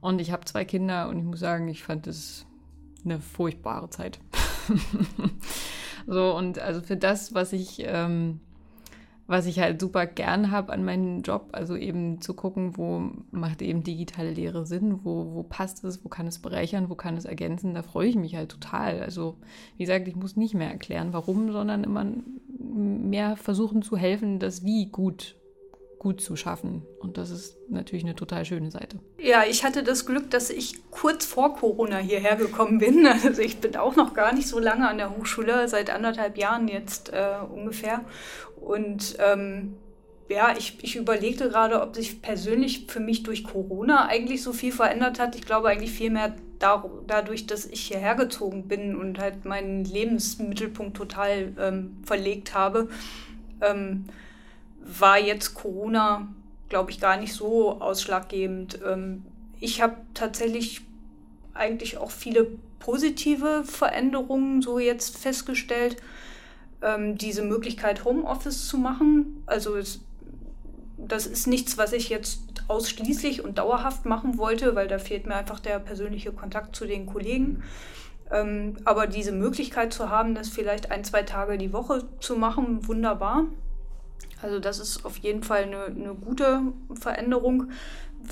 Und 0.00 0.20
ich 0.20 0.32
habe 0.32 0.44
zwei 0.44 0.64
Kinder 0.64 1.08
und 1.08 1.18
ich 1.18 1.24
muss 1.24 1.40
sagen, 1.40 1.68
ich 1.68 1.82
fand 1.82 2.06
es 2.06 2.46
eine 3.04 3.20
furchtbare 3.20 3.90
Zeit. 3.90 4.20
so, 6.06 6.34
und 6.36 6.58
also 6.58 6.80
für 6.80 6.96
das, 6.96 7.34
was 7.34 7.52
ich 7.52 7.82
ähm, 7.86 8.40
was 9.30 9.46
ich 9.46 9.60
halt 9.60 9.80
super 9.80 10.06
gern 10.06 10.50
habe 10.50 10.72
an 10.72 10.84
meinem 10.84 11.22
Job, 11.22 11.50
also 11.52 11.76
eben 11.76 12.20
zu 12.20 12.34
gucken, 12.34 12.76
wo 12.76 13.12
macht 13.30 13.62
eben 13.62 13.84
digitale 13.84 14.32
Lehre 14.32 14.66
Sinn, 14.66 15.04
wo, 15.04 15.34
wo 15.34 15.44
passt 15.44 15.84
es, 15.84 16.04
wo 16.04 16.08
kann 16.08 16.26
es 16.26 16.40
bereichern, 16.40 16.90
wo 16.90 16.96
kann 16.96 17.16
es 17.16 17.26
ergänzen, 17.26 17.72
da 17.72 17.84
freue 17.84 18.08
ich 18.08 18.16
mich 18.16 18.34
halt 18.34 18.50
total. 18.50 18.98
Also 18.98 19.36
wie 19.76 19.84
gesagt, 19.84 20.08
ich 20.08 20.16
muss 20.16 20.34
nicht 20.34 20.54
mehr 20.54 20.68
erklären, 20.68 21.12
warum, 21.12 21.52
sondern 21.52 21.84
immer 21.84 22.06
mehr 22.60 23.36
versuchen 23.36 23.82
zu 23.82 23.96
helfen, 23.96 24.38
das 24.38 24.64
Wie 24.64 24.86
gut 24.86 25.36
gut 26.00 26.22
zu 26.22 26.34
schaffen. 26.34 26.86
Und 26.98 27.18
das 27.18 27.28
ist 27.30 27.58
natürlich 27.68 28.04
eine 28.04 28.16
total 28.16 28.46
schöne 28.46 28.70
Seite. 28.70 28.98
Ja, 29.18 29.44
ich 29.46 29.64
hatte 29.64 29.82
das 29.82 30.06
Glück, 30.06 30.30
dass 30.30 30.48
ich 30.48 30.90
kurz 30.90 31.26
vor 31.26 31.54
Corona 31.54 31.98
hierher 31.98 32.36
gekommen 32.36 32.78
bin. 32.78 33.06
Also 33.22 33.42
ich 33.42 33.58
bin 33.58 33.76
auch 33.76 33.96
noch 33.96 34.14
gar 34.14 34.32
nicht 34.32 34.48
so 34.48 34.58
lange 34.58 34.88
an 34.88 34.96
der 34.96 35.14
Hochschule, 35.14 35.68
seit 35.68 35.90
anderthalb 35.90 36.38
Jahren 36.38 36.68
jetzt 36.68 37.12
äh, 37.12 37.34
ungefähr. 37.54 38.00
Und 38.58 39.16
ähm, 39.18 39.76
ja, 40.30 40.54
ich, 40.56 40.78
ich 40.82 40.94
überlegte 40.96 41.48
gerade, 41.48 41.82
ob 41.82 41.96
sich 41.96 42.22
persönlich 42.22 42.86
für 42.86 43.00
mich 43.00 43.24
durch 43.24 43.42
Corona 43.42 44.06
eigentlich 44.06 44.42
so 44.42 44.52
viel 44.52 44.72
verändert 44.72 45.18
hat. 45.18 45.34
Ich 45.34 45.42
glaube 45.42 45.68
eigentlich 45.68 45.90
vielmehr 45.90 46.34
da, 46.60 46.84
dadurch, 47.06 47.46
dass 47.46 47.66
ich 47.66 47.80
hierher 47.80 48.14
gezogen 48.14 48.68
bin 48.68 48.94
und 48.94 49.18
halt 49.18 49.44
meinen 49.44 49.84
Lebensmittelpunkt 49.84 50.96
total 50.96 51.52
ähm, 51.58 51.96
verlegt 52.04 52.54
habe. 52.54 52.88
Ähm, 53.60 54.04
war 54.78 55.18
jetzt 55.18 55.54
Corona, 55.54 56.28
glaube 56.68 56.92
ich, 56.92 57.00
gar 57.00 57.16
nicht 57.16 57.32
so 57.32 57.80
ausschlaggebend. 57.80 58.78
Ähm, 58.86 59.24
ich 59.58 59.82
habe 59.82 59.96
tatsächlich 60.14 60.82
eigentlich 61.54 61.98
auch 61.98 62.12
viele 62.12 62.46
positive 62.78 63.64
Veränderungen 63.64 64.62
so 64.62 64.78
jetzt 64.78 65.18
festgestellt 65.18 65.96
ähm, 66.82 67.18
diese 67.18 67.42
Möglichkeit, 67.42 68.04
Homeoffice 68.04 68.68
zu 68.68 68.78
machen. 68.78 69.42
Also 69.46 69.76
es, 69.76 70.00
das 71.08 71.26
ist 71.26 71.46
nichts, 71.46 71.78
was 71.78 71.92
ich 71.92 72.08
jetzt 72.08 72.40
ausschließlich 72.68 73.44
und 73.44 73.58
dauerhaft 73.58 74.06
machen 74.06 74.38
wollte, 74.38 74.74
weil 74.74 74.88
da 74.88 74.98
fehlt 74.98 75.26
mir 75.26 75.34
einfach 75.34 75.60
der 75.60 75.78
persönliche 75.78 76.32
Kontakt 76.32 76.76
zu 76.76 76.86
den 76.86 77.06
Kollegen. 77.06 77.62
Ähm, 78.30 78.76
aber 78.84 79.06
diese 79.06 79.32
Möglichkeit 79.32 79.92
zu 79.92 80.08
haben, 80.08 80.34
das 80.34 80.48
vielleicht 80.48 80.90
ein, 80.90 81.04
zwei 81.04 81.22
Tage 81.22 81.58
die 81.58 81.72
Woche 81.72 82.06
zu 82.20 82.36
machen, 82.36 82.86
wunderbar. 82.86 83.46
Also 84.42 84.58
das 84.58 84.78
ist 84.78 85.04
auf 85.04 85.16
jeden 85.18 85.42
Fall 85.42 85.64
eine, 85.64 85.84
eine 85.84 86.14
gute 86.14 86.62
Veränderung. 86.94 87.70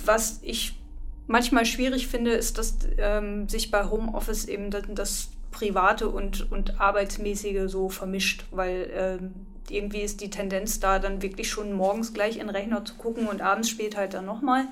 Was 0.04 0.38
ich 0.42 0.81
manchmal 1.26 1.66
schwierig 1.66 2.07
finde, 2.07 2.33
ist, 2.33 2.59
dass 2.59 2.78
ähm, 2.98 3.48
sich 3.48 3.70
bei 3.70 3.85
Homeoffice 3.85 4.46
eben 4.46 4.70
das, 4.70 4.85
das 4.88 5.28
Private 5.50 6.09
und, 6.09 6.50
und 6.52 6.81
Arbeitsmäßige 6.81 7.70
so 7.70 7.88
vermischt, 7.88 8.44
weil 8.50 8.90
ähm, 8.92 9.35
irgendwie 9.70 10.00
ist 10.00 10.20
die 10.20 10.31
Tendenz 10.31 10.81
da, 10.81 10.98
dann 10.98 11.22
wirklich 11.22 11.50
schon 11.50 11.72
morgens 11.72 12.14
gleich 12.14 12.37
in 12.37 12.46
den 12.46 12.50
Rechner 12.50 12.85
zu 12.85 12.94
gucken 12.94 13.28
und 13.28 13.42
abends 13.42 13.68
später 13.68 13.98
halt 13.98 14.14
dann 14.14 14.26
nochmal. 14.26 14.66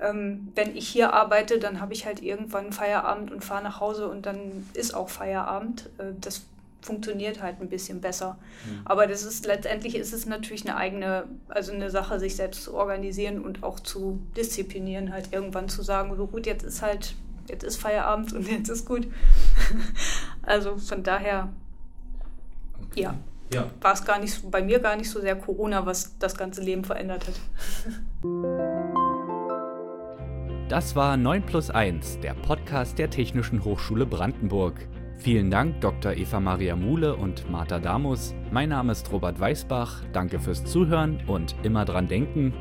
Ähm, 0.00 0.48
wenn 0.54 0.76
ich 0.76 0.88
hier 0.88 1.12
arbeite, 1.12 1.58
dann 1.58 1.80
habe 1.80 1.92
ich 1.92 2.04
halt 2.06 2.22
irgendwann 2.22 2.72
Feierabend 2.72 3.30
und 3.30 3.44
fahre 3.44 3.62
nach 3.62 3.80
Hause 3.80 4.08
und 4.08 4.26
dann 4.26 4.68
ist 4.74 4.94
auch 4.94 5.08
Feierabend. 5.08 5.90
Äh, 5.98 6.12
das 6.20 6.46
funktioniert 6.82 7.42
halt 7.42 7.60
ein 7.60 7.68
bisschen 7.68 8.00
besser. 8.00 8.36
Mhm. 8.66 8.80
Aber 8.84 9.06
das 9.06 9.24
ist 9.24 9.46
letztendlich 9.46 9.94
ist 9.94 10.12
es 10.12 10.26
natürlich 10.26 10.66
eine 10.66 10.76
eigene, 10.76 11.24
also 11.48 11.72
eine 11.72 11.90
Sache, 11.90 12.20
sich 12.20 12.36
selbst 12.36 12.64
zu 12.64 12.74
organisieren 12.74 13.42
und 13.42 13.62
auch 13.62 13.80
zu 13.80 14.20
disziplinieren, 14.36 15.12
halt 15.12 15.32
irgendwann 15.32 15.68
zu 15.68 15.82
sagen, 15.82 16.14
so 16.16 16.26
gut, 16.26 16.46
jetzt 16.46 16.64
ist 16.64 16.82
halt 16.82 17.14
jetzt 17.48 17.64
ist 17.64 17.76
Feierabend 17.76 18.32
und 18.34 18.48
jetzt 18.48 18.68
ist 18.68 18.86
gut. 18.86 19.06
also 20.42 20.76
von 20.76 21.02
daher, 21.02 21.52
okay. 22.90 23.02
ja, 23.02 23.14
ja. 23.52 23.70
war 23.80 23.92
es 23.92 24.04
gar 24.04 24.18
nicht, 24.18 24.50
bei 24.50 24.62
mir 24.62 24.78
gar 24.80 24.96
nicht 24.96 25.10
so 25.10 25.20
sehr 25.20 25.36
Corona, 25.36 25.84
was 25.86 26.18
das 26.18 26.36
ganze 26.36 26.62
Leben 26.62 26.84
verändert 26.84 27.26
hat. 27.26 27.34
Das 30.68 30.96
war 30.96 31.16
9 31.16 31.44
plus 31.44 31.70
1, 31.70 32.20
der 32.20 32.34
Podcast 32.34 32.98
der 32.98 33.10
Technischen 33.10 33.64
Hochschule 33.64 34.06
Brandenburg. 34.06 34.88
Vielen 35.18 35.50
Dank, 35.50 35.80
Dr. 35.80 36.12
Eva 36.12 36.40
Maria 36.40 36.74
Muhle 36.74 37.14
und 37.16 37.50
Martha 37.50 37.78
Damus. 37.78 38.34
Mein 38.50 38.70
Name 38.70 38.92
ist 38.92 39.10
Robert 39.12 39.38
Weißbach. 39.38 40.02
Danke 40.12 40.38
fürs 40.38 40.64
Zuhören 40.64 41.22
und 41.26 41.54
immer 41.62 41.84
dran 41.84 42.08
denken. 42.08 42.52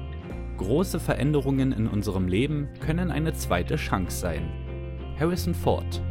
Große 0.57 0.99
Veränderungen 0.99 1.71
in 1.71 1.87
unserem 1.87 2.27
Leben 2.27 2.69
können 2.79 3.09
eine 3.09 3.33
zweite 3.33 3.75
Chance 3.75 4.17
sein. 4.17 4.49
Harrison 5.19 5.53
Ford 5.53 6.01